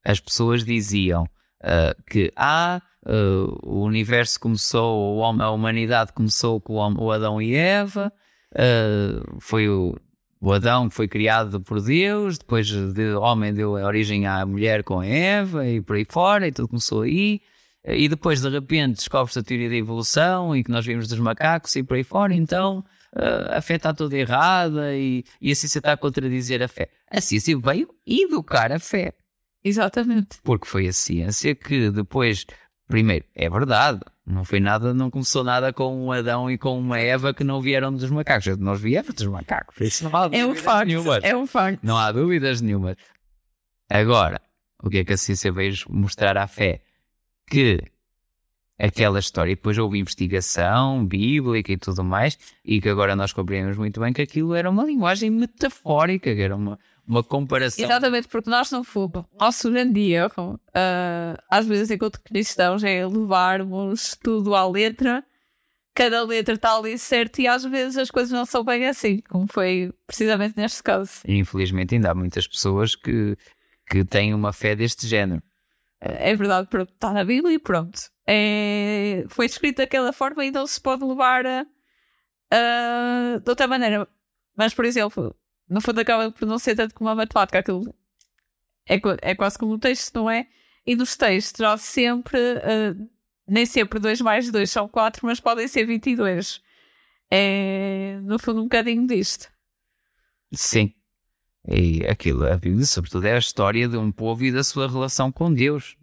as 0.03 0.19
pessoas 0.19 0.63
diziam 0.63 1.23
uh, 1.23 2.03
que 2.09 2.33
uh, 2.37 3.59
o 3.63 3.83
universo 3.83 4.39
começou, 4.39 5.23
a 5.23 5.51
humanidade 5.51 6.13
começou 6.13 6.59
com 6.59 6.73
o 6.75 7.11
Adão 7.11 7.41
e 7.41 7.53
Eva, 7.53 8.11
uh, 8.53 9.39
foi 9.39 9.69
o, 9.69 9.95
o 10.39 10.51
Adão 10.51 10.89
que 10.89 10.95
foi 10.95 11.07
criado 11.07 11.61
por 11.61 11.81
Deus, 11.81 12.37
depois 12.37 12.69
o 12.71 13.19
homem 13.21 13.53
deu 13.53 13.71
origem 13.71 14.25
à 14.25 14.45
mulher 14.45 14.83
com 14.83 14.99
a 14.99 15.05
Eva 15.05 15.67
e 15.67 15.81
por 15.81 15.95
aí 15.95 16.05
fora, 16.07 16.47
e 16.47 16.51
tudo 16.51 16.67
começou 16.67 17.01
aí. 17.01 17.41
E 17.83 18.07
depois, 18.07 18.41
de 18.41 18.49
repente, 18.49 18.97
descobre-se 18.97 19.39
a 19.39 19.43
teoria 19.43 19.69
da 19.69 19.75
evolução 19.75 20.55
e 20.55 20.63
que 20.63 20.69
nós 20.69 20.85
vimos 20.85 21.07
dos 21.07 21.17
macacos 21.19 21.75
e 21.75 21.81
por 21.81 21.97
aí 21.97 22.03
fora, 22.03 22.33
então 22.33 22.85
uh, 23.15 23.57
a 23.57 23.61
fé 23.61 23.75
está 23.75 23.93
toda 23.93 24.15
errada 24.15 24.95
e, 24.95 25.23
e 25.41 25.51
a 25.51 25.55
ciência 25.55 25.79
está 25.79 25.93
a 25.93 25.97
contradizer 25.97 26.61
a 26.61 26.67
fé. 26.67 26.89
A 27.09 27.19
ciência 27.19 27.57
veio 27.57 27.89
educar 28.05 28.71
a 28.71 28.79
fé. 28.79 29.13
Exatamente. 29.63 30.39
Porque 30.43 30.67
foi 30.67 30.87
a 30.87 30.93
ciência 30.93 31.55
que 31.55 31.89
depois, 31.89 32.45
primeiro, 32.87 33.25
é 33.35 33.49
verdade, 33.49 34.01
não 34.31 34.45
foi 34.45 34.59
nada, 34.59 34.93
não 34.93 35.11
começou 35.11 35.43
nada 35.43 35.73
com 35.73 36.05
um 36.05 36.11
Adão 36.11 36.49
e 36.49 36.57
com 36.57 36.79
uma 36.79 36.99
Eva 36.99 37.33
que 37.33 37.43
não 37.43 37.61
vieram 37.61 37.93
dos 37.93 38.09
macacos. 38.09 38.57
Nós 38.57 38.79
viemos 38.79 39.13
dos 39.13 39.27
macacos. 39.27 39.79
Isso 39.81 40.03
não 40.03 40.15
há 40.15 40.29
é 40.31 40.45
um 40.45 40.55
facto. 40.55 40.87
Nenhumas. 40.87 41.23
É 41.23 41.35
um 41.35 41.45
facto. 41.45 41.79
Não 41.83 41.97
há 41.97 42.11
dúvidas 42.11 42.61
nenhuma. 42.61 42.95
Agora, 43.89 44.41
o 44.81 44.89
que 44.89 44.99
é 44.99 45.03
que 45.03 45.13
a 45.13 45.17
ciência 45.17 45.51
veio 45.51 45.73
mostrar 45.89 46.37
à 46.37 46.47
fé? 46.47 46.81
Que 47.45 47.83
aquela 48.79 49.19
história, 49.19 49.51
e 49.51 49.55
depois 49.55 49.77
houve 49.77 49.99
investigação 49.99 51.05
bíblica 51.05 51.71
e 51.71 51.77
tudo 51.77 52.03
mais, 52.03 52.37
e 52.65 52.81
que 52.81 52.89
agora 52.89 53.15
nós 53.15 53.31
compreendemos 53.31 53.77
muito 53.77 53.99
bem 53.99 54.11
que 54.11 54.21
aquilo 54.21 54.55
era 54.55 54.69
uma 54.69 54.83
linguagem 54.83 55.29
metafórica, 55.29 56.33
que 56.33 56.41
era 56.41 56.55
uma, 56.55 56.79
uma 57.07 57.23
comparação. 57.23 57.83
Exatamente, 57.83 58.27
porque 58.27 58.49
nós 58.49 58.71
não 58.71 58.83
fomos. 58.83 59.25
Nosso 59.39 59.71
grande 59.71 60.11
erro, 60.11 60.53
uh, 60.69 61.41
às 61.49 61.65
vezes, 61.65 61.91
enquanto 61.91 62.21
cristãos, 62.21 62.83
é 62.83 63.05
levarmos 63.05 64.17
tudo 64.21 64.55
à 64.55 64.67
letra. 64.67 65.23
Cada 65.93 66.23
letra 66.23 66.55
está 66.55 66.77
ali 66.77 66.97
certo 66.97 67.39
e 67.39 67.47
às 67.47 67.65
vezes 67.65 67.97
as 67.97 68.09
coisas 68.09 68.31
não 68.31 68.45
são 68.45 68.63
bem 68.63 68.87
assim, 68.87 69.21
como 69.29 69.45
foi 69.51 69.91
precisamente 70.07 70.55
neste 70.55 70.81
caso. 70.81 71.21
E, 71.27 71.37
infelizmente, 71.37 71.95
ainda 71.95 72.11
há 72.11 72.15
muitas 72.15 72.47
pessoas 72.47 72.95
que, 72.95 73.37
que 73.89 74.05
têm 74.05 74.33
uma 74.33 74.53
fé 74.53 74.73
deste 74.73 75.05
género. 75.05 75.43
É 75.99 76.33
verdade, 76.33 76.67
pronto, 76.67 76.91
está 76.91 77.11
na 77.11 77.23
Bíblia 77.23 77.53
e 77.53 77.59
pronto. 77.59 77.99
É, 78.25 79.25
foi 79.27 79.45
escrito 79.45 79.77
daquela 79.77 80.13
forma 80.13 80.45
e 80.45 80.49
não 80.49 80.65
se 80.65 80.79
pode 80.79 81.03
levar 81.03 81.45
a, 81.45 81.65
a, 82.51 83.37
de 83.37 83.49
outra 83.49 83.67
maneira. 83.67 84.07
Mas, 84.55 84.73
por 84.73 84.85
exemplo, 84.85 85.35
no 85.71 85.79
fundo 85.79 86.01
acaba 86.01 86.29
por 86.31 86.45
não 86.45 86.59
ser 86.59 86.75
tanto 86.75 86.93
como 86.93 87.09
a 87.09 87.15
matemática, 87.15 87.59
aquilo 87.59 87.95
é, 88.87 88.99
é 89.21 89.35
quase 89.35 89.57
como 89.57 89.73
um 89.73 89.79
texto, 89.79 90.13
não 90.15 90.29
é? 90.29 90.47
E 90.85 90.95
nos 90.95 91.15
textos 91.15 91.61
há 91.61 91.77
sempre, 91.77 92.37
uh, 92.37 93.09
nem 93.47 93.65
sempre 93.65 93.99
2 93.99 94.19
mais 94.19 94.51
2 94.51 94.69
são 94.69 94.87
4, 94.87 95.25
mas 95.25 95.39
podem 95.39 95.67
ser 95.67 95.85
22. 95.85 96.61
É, 97.29 98.19
no 98.23 98.37
fundo, 98.37 98.59
um 98.59 98.63
bocadinho 98.63 99.07
disto. 99.07 99.49
Sim. 100.51 100.93
E 101.65 102.05
aquilo, 102.05 102.45
a 102.45 102.57
Bíblia, 102.57 102.85
sobretudo, 102.85 103.25
é 103.25 103.35
a 103.35 103.39
história 103.39 103.87
de 103.87 103.95
um 103.95 104.11
povo 104.11 104.43
e 104.43 104.51
da 104.51 104.65
sua 104.65 104.89
relação 104.89 105.31
com 105.31 105.53
Deus. 105.53 105.95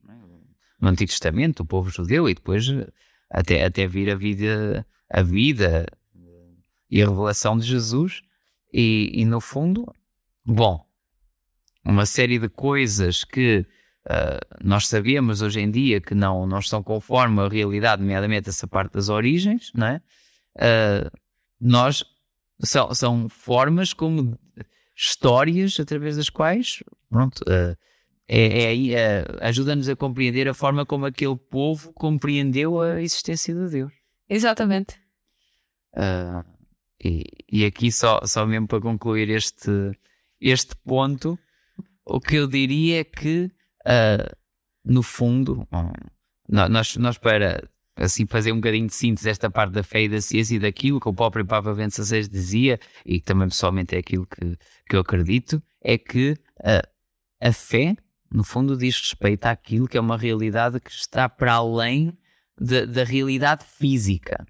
No 0.80 0.88
Antigo 0.88 1.10
Testamento, 1.10 1.60
o 1.60 1.66
povo 1.66 1.90
judeu, 1.90 2.28
e 2.28 2.34
depois 2.34 2.64
até, 3.28 3.64
até 3.64 3.86
vir 3.86 4.10
a 4.10 4.14
vida, 4.14 4.86
a 5.10 5.22
vida 5.22 5.84
e 6.88 7.02
a 7.02 7.06
revelação 7.06 7.58
de 7.58 7.66
Jesus. 7.66 8.22
E, 8.72 9.10
e 9.14 9.24
no 9.24 9.40
fundo, 9.40 9.86
bom, 10.44 10.84
uma 11.84 12.04
série 12.06 12.38
de 12.38 12.48
coisas 12.48 13.24
que 13.24 13.66
uh, 14.06 14.64
nós 14.64 14.86
sabíamos 14.86 15.42
hoje 15.42 15.60
em 15.60 15.70
dia 15.70 16.00
que 16.00 16.14
não, 16.14 16.46
não 16.46 16.58
estão 16.58 16.82
conforme 16.82 17.40
a 17.40 17.48
realidade, 17.48 18.02
nomeadamente 18.02 18.48
essa 18.48 18.66
parte 18.66 18.92
das 18.92 19.08
origens, 19.08 19.72
não 19.74 19.86
é? 19.86 20.02
Uh, 20.56 21.10
nós 21.60 22.04
são, 22.60 22.94
são 22.94 23.28
formas 23.28 23.92
como 23.92 24.38
histórias 24.96 25.78
através 25.78 26.16
das 26.16 26.28
quais, 26.28 26.82
pronto, 27.08 27.40
uh, 27.42 27.76
é, 28.30 28.74
é, 28.74 28.90
é, 28.90 29.24
ajuda-nos 29.40 29.88
a 29.88 29.96
compreender 29.96 30.46
a 30.48 30.54
forma 30.54 30.84
como 30.84 31.06
aquele 31.06 31.36
povo 31.36 31.92
compreendeu 31.94 32.80
a 32.80 33.00
existência 33.00 33.54
de 33.54 33.70
Deus. 33.70 33.92
Exatamente. 34.28 35.00
Uh, 35.94 36.44
e, 37.02 37.24
e, 37.50 37.64
aqui 37.64 37.92
só, 37.92 38.20
só 38.24 38.44
mesmo 38.46 38.66
para 38.66 38.80
concluir 38.80 39.30
este, 39.30 39.70
este 40.40 40.74
ponto, 40.76 41.38
o 42.04 42.20
que 42.20 42.36
eu 42.36 42.46
diria 42.46 43.00
é 43.00 43.04
que, 43.04 43.50
uh, 43.86 44.36
no 44.84 45.02
fundo, 45.02 45.66
nós, 46.48 46.96
nós 46.96 47.18
para 47.18 47.68
assim 47.94 48.26
fazer 48.26 48.52
um 48.52 48.56
bocadinho 48.56 48.86
de 48.86 48.94
síntese 48.94 49.24
desta 49.24 49.50
parte 49.50 49.72
da 49.72 49.82
fé 49.82 50.02
e 50.02 50.08
da 50.08 50.20
ciência 50.20 50.54
e 50.54 50.58
daquilo 50.58 51.00
que 51.00 51.08
o 51.08 51.14
próprio 51.14 51.44
Papa 51.44 51.74
Bento 51.74 52.02
XVI 52.02 52.28
dizia, 52.28 52.80
e 53.04 53.20
que 53.20 53.24
também 53.26 53.48
pessoalmente 53.48 53.94
é 53.94 53.98
aquilo 53.98 54.26
que, 54.26 54.56
que 54.88 54.96
eu 54.96 55.00
acredito, 55.00 55.62
é 55.82 55.98
que 55.98 56.36
a, 56.62 56.82
a 57.48 57.52
fé, 57.52 57.96
no 58.32 58.44
fundo, 58.44 58.76
diz 58.76 58.98
respeito 58.98 59.46
àquilo 59.46 59.88
que 59.88 59.98
é 59.98 60.00
uma 60.00 60.16
realidade 60.16 60.80
que 60.80 60.90
está 60.90 61.28
para 61.28 61.54
além 61.54 62.16
de, 62.58 62.86
da 62.86 63.04
realidade 63.04 63.64
física. 63.64 64.46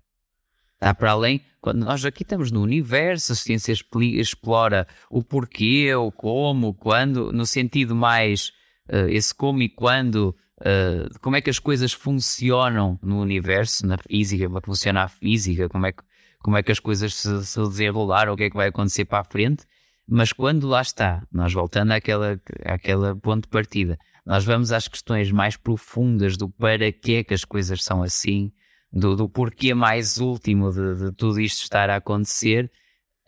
Está 0.81 0.95
para 0.95 1.11
além, 1.11 1.41
quando 1.61 1.85
nós 1.85 2.05
aqui 2.05 2.23
estamos 2.23 2.53
no 2.53 2.63
universo, 2.63 3.33
a 3.33 3.35
ciência 3.35 3.75
explora 4.15 4.87
o 5.11 5.25
porquê, 5.25 5.93
o 5.93 6.13
como, 6.13 6.69
o 6.69 6.75
quando, 6.75 7.33
no 7.33 7.45
sentido 7.45 7.97
mais 7.97 8.53
uh, 8.89 9.09
esse 9.09 9.35
como 9.35 9.61
e 9.61 9.69
quando 9.69 10.37
uh, 10.61 11.19
como 11.21 11.35
é 11.35 11.41
que 11.41 11.51
as 11.51 11.59
coisas 11.59 11.93
funcionam 11.93 12.97
no 13.03 13.21
universo, 13.21 13.85
na 13.85 13.99
física, 13.99 14.47
como 14.47 14.59
é 14.59 14.61
que 14.61 14.67
funciona 14.67 15.03
a 15.03 15.09
física, 15.09 15.69
como 15.69 15.87
é 15.87 15.91
que, 15.91 16.03
como 16.39 16.57
é 16.57 16.63
que 16.63 16.71
as 16.71 16.79
coisas 16.79 17.13
se, 17.13 17.45
se 17.45 17.61
desenrolaram, 17.61 18.35
o 18.35 18.37
que 18.37 18.45
é 18.45 18.51
que 18.51 18.57
vai 18.57 18.69
acontecer 18.69 19.05
para 19.05 19.19
a 19.19 19.25
frente. 19.25 19.65
Mas 20.09 20.33
quando 20.33 20.69
lá 20.69 20.81
está, 20.81 21.27
nós 21.33 21.53
voltando 21.53 21.91
àquela, 21.91 22.41
àquela 22.65 23.17
ponto 23.17 23.43
de 23.43 23.49
partida, 23.49 23.99
nós 24.25 24.45
vamos 24.45 24.71
às 24.71 24.87
questões 24.87 25.33
mais 25.33 25.57
profundas 25.57 26.37
do 26.37 26.49
para 26.49 26.93
que 26.93 27.17
é 27.17 27.25
que 27.25 27.35
as 27.35 27.45
coisas 27.45 27.83
são 27.83 28.01
assim, 28.01 28.53
do, 28.93 29.15
do 29.15 29.29
porquê 29.29 29.75
mais 29.75 30.19
último 30.19 30.71
de, 30.71 30.95
de, 30.97 31.13
tudo 31.13 31.41
isto 31.41 31.63
estar 31.63 31.91
a 31.91 31.97
acontecer, 31.97 32.71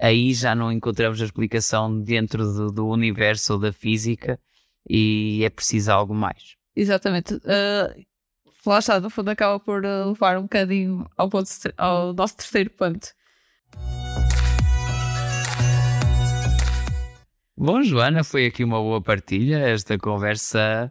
aí 0.01 0.33
já 0.33 0.55
não 0.55 0.73
encontramos 0.73 1.21
a 1.21 1.25
explicação 1.25 2.01
dentro 2.01 2.45
do, 2.45 2.73
do 2.73 2.89
universo 2.89 3.55
ou 3.55 3.59
da 3.59 3.73
física 3.73 4.41
e 4.89 5.43
é 5.45 5.51
preciso 5.51 5.93
algo 5.93 6.15
mais. 6.15 6.57
Exatamente. 6.75 7.35
Uh, 7.35 8.07
lá 8.65 8.79
está, 8.79 8.99
no 9.01 9.11
fundo 9.11 9.29
acaba 9.29 9.61
por 9.61 9.85
uh, 9.85 10.09
levar 10.09 10.39
um 10.39 10.43
bocadinho 10.43 11.07
ao, 11.17 11.29
ponto, 11.29 11.49
ao 11.77 12.13
nosso 12.15 12.37
terceiro 12.37 12.71
ponto. 12.71 13.09
Bom, 17.57 17.83
Joana, 17.83 18.25
foi 18.25 18.47
aqui 18.47 18.65
uma 18.65 18.79
boa 18.79 19.03
partilha. 19.03 19.59
Esta 19.59 19.99
conversa 19.99 20.91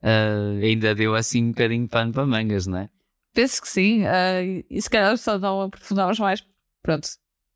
uh, 0.00 0.62
ainda 0.62 0.94
deu 0.94 1.14
assim 1.16 1.46
um 1.46 1.48
bocadinho 1.48 1.82
de 1.82 1.88
pano 1.88 2.12
para 2.12 2.24
mangas, 2.24 2.68
não 2.68 2.78
é? 2.78 2.88
Penso 3.34 3.60
que 3.60 3.68
sim. 3.68 4.04
Uh, 4.04 4.64
e 4.70 4.80
se 4.80 4.88
calhar 4.88 5.16
só 5.18 5.38
não 5.38 5.62
aprofundamos 5.62 6.18
mais, 6.18 6.42
pronto, 6.82 7.08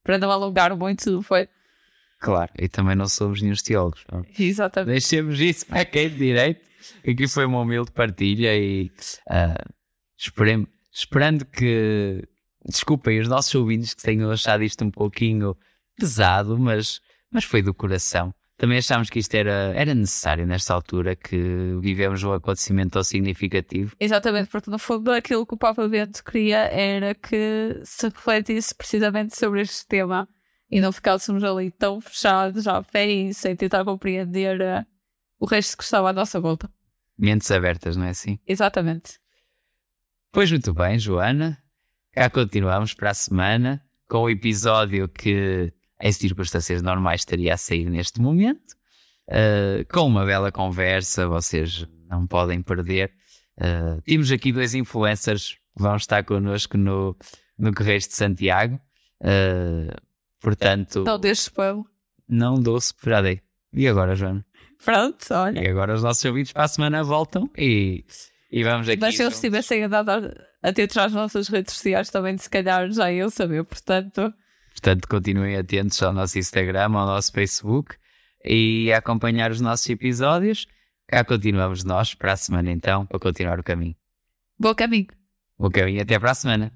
para 0.03 0.19
não 0.19 0.31
alongar 0.31 0.77
muito, 0.77 1.23
foi. 1.23 1.49
Claro, 2.21 2.51
e 2.59 2.69
também 2.69 2.97
não 2.97 3.07
somos 3.07 3.41
nenhum 3.41 3.55
teólogos. 3.55 4.05
Não? 4.11 4.25
Exatamente. 4.39 4.91
Deixemos 4.91 5.41
isso 5.41 5.67
para 5.67 5.85
quem 5.85 6.07
é 6.07 6.09
de 6.09 6.17
direito. 6.17 6.69
Aqui 7.09 7.29
foi 7.29 7.45
uma 7.45 7.61
humilde 7.61 7.93
partilha 7.93 8.57
e 8.57 8.91
uh, 9.31 9.73
esperemos, 10.17 10.69
esperando 10.93 11.45
que 11.45 12.27
desculpem 12.65 13.21
os 13.21 13.29
nossos 13.29 13.55
ouvintes 13.55 13.95
que 13.95 14.03
tenham 14.03 14.31
achado 14.31 14.65
isto 14.65 14.85
um 14.85 14.91
pouquinho 14.91 15.57
pesado, 15.97 16.59
mas, 16.59 17.01
mas 17.31 17.45
foi 17.45 17.63
do 17.63 17.73
coração. 17.73 18.35
Também 18.59 18.79
achámos 18.79 19.09
que 19.09 19.21
isto 19.21 19.33
era, 19.37 19.73
era 19.77 19.95
necessário 19.95 20.45
nesta 20.45 20.75
altura 20.75 21.15
que 21.15 21.79
vivemos 21.81 22.25
um 22.25 22.33
acontecimento 22.33 22.91
tão 22.91 23.05
significativo. 23.05 23.95
Exatamente, 24.01 24.51
porque 24.51 24.69
no 24.69 24.81
fundo 24.81 25.13
aquilo 25.13 25.47
que 25.47 25.55
o 25.55 25.57
Papa 25.57 25.87
Bento 25.87 26.25
queria 26.25 26.59
era 26.65 27.15
que 27.15 27.81
se 27.85 28.07
refletisse 28.09 28.75
precisamente 28.75 29.39
sobre 29.39 29.61
este 29.61 29.87
tema 29.87 30.29
e 30.69 30.81
não 30.81 30.91
ficássemos 30.91 31.45
ali 31.45 31.71
tão 31.71 32.01
fechados 32.01 32.67
à 32.67 32.83
fé 32.83 33.07
e 33.07 33.33
sem 33.33 33.55
tentar 33.55 33.85
compreender 33.85 34.61
uh, 34.61 34.85
o 35.39 35.47
resto 35.47 35.77
que 35.77 35.85
estava 35.85 36.11
à 36.11 36.13
nossa 36.13 36.41
volta. 36.41 36.69
Mentes 37.17 37.49
abertas, 37.53 37.97
não 37.97 38.07
é 38.07 38.11
assim? 38.11 38.41
Exatamente. 38.45 39.21
Pois 40.33 40.51
muito 40.51 40.75
bem, 40.75 40.99
Joana. 40.99 41.57
Cá 42.13 42.29
continuamos 42.29 42.93
para 42.93 43.11
a 43.11 43.15
semana 43.15 43.81
com 44.09 44.23
o 44.23 44.31
episódio 44.31 45.09
que, 45.09 45.73
em 46.01 46.13
circunstâncias 46.13 46.83
normais, 46.83 47.21
estaria 47.23 47.55
a 47.55 47.57
sair 47.57 47.89
neste 47.91 48.21
momento. 48.21 48.77
Uh, 49.29 49.85
com 49.93 50.07
uma 50.07 50.25
bela 50.25 50.51
conversa, 50.51 51.27
vocês 51.29 51.87
não 52.09 52.27
podem 52.27 52.63
perder. 52.63 53.13
Uh, 53.59 54.01
temos 54.03 54.31
aqui 54.33 54.53
dois 54.53 54.75
influencers 54.75 55.55
que 55.77 55.83
vão 55.83 55.97
estar 55.97 56.25
connosco 56.25 56.79
no, 56.79 57.17
no 57.59 57.75
Correios 57.75 58.07
de 58.09 58.15
Santiago. 58.15 58.81
Uh, 59.21 59.95
portanto. 60.41 61.05
Não 61.05 61.19
deixe 61.19 61.43
spoiler. 61.43 61.85
Não 62.29 62.55
dou 62.55 62.79
dei. 63.23 63.41
E 63.73 63.87
agora, 63.87 64.15
Joana? 64.15 64.45
Pronto, 64.85 65.27
olha. 65.33 65.61
E 65.61 65.69
agora 65.69 65.95
os 65.95 66.03
nossos 66.03 66.25
ouvintes 66.25 66.53
para 66.53 66.65
a 66.65 66.69
semana 66.69 67.03
voltam 67.03 67.51
e, 67.57 68.05
E 68.51 68.63
vamos 68.63 68.89
aqui. 68.89 69.01
Mas 69.01 69.17
se 69.17 69.23
eles 69.23 69.35
juntos. 69.35 69.41
tivessem 69.41 69.83
andado 69.85 70.09
a- 70.11 70.33
atento 70.63 71.01
às 71.01 71.13
nossas 71.13 71.49
redes 71.49 71.75
sociais, 71.75 72.09
também 72.11 72.39
se 72.39 72.49
calhar 72.49 72.89
já 72.91 73.11
iam 73.13 73.29
saber. 73.29 73.65
Portanto, 73.65 74.33
Portanto, 74.79 75.09
continuem 75.09 75.57
atentos 75.57 76.01
ao 76.05 76.13
nosso 76.13 76.39
Instagram, 76.39 76.85
ao 76.85 77.07
nosso 77.07 77.33
Facebook 77.33 77.97
e 78.45 78.93
a 78.93 78.99
acompanhar 78.99 79.51
os 79.51 79.61
nossos 79.61 79.89
episódios. 79.91 80.69
Cá 81.09 81.25
continuamos 81.25 81.83
nós 81.83 82.15
para 82.15 82.35
a 82.35 82.37
semana 82.37 82.71
então, 82.71 83.05
para 83.05 83.19
continuar 83.19 83.59
o 83.59 83.65
caminho. 83.65 83.97
bom 84.57 84.73
caminho. 84.73 85.09
O 85.59 85.69
caminho 85.69 86.01
até 86.01 86.17
para 86.17 86.31
a 86.31 86.35
semana. 86.35 86.73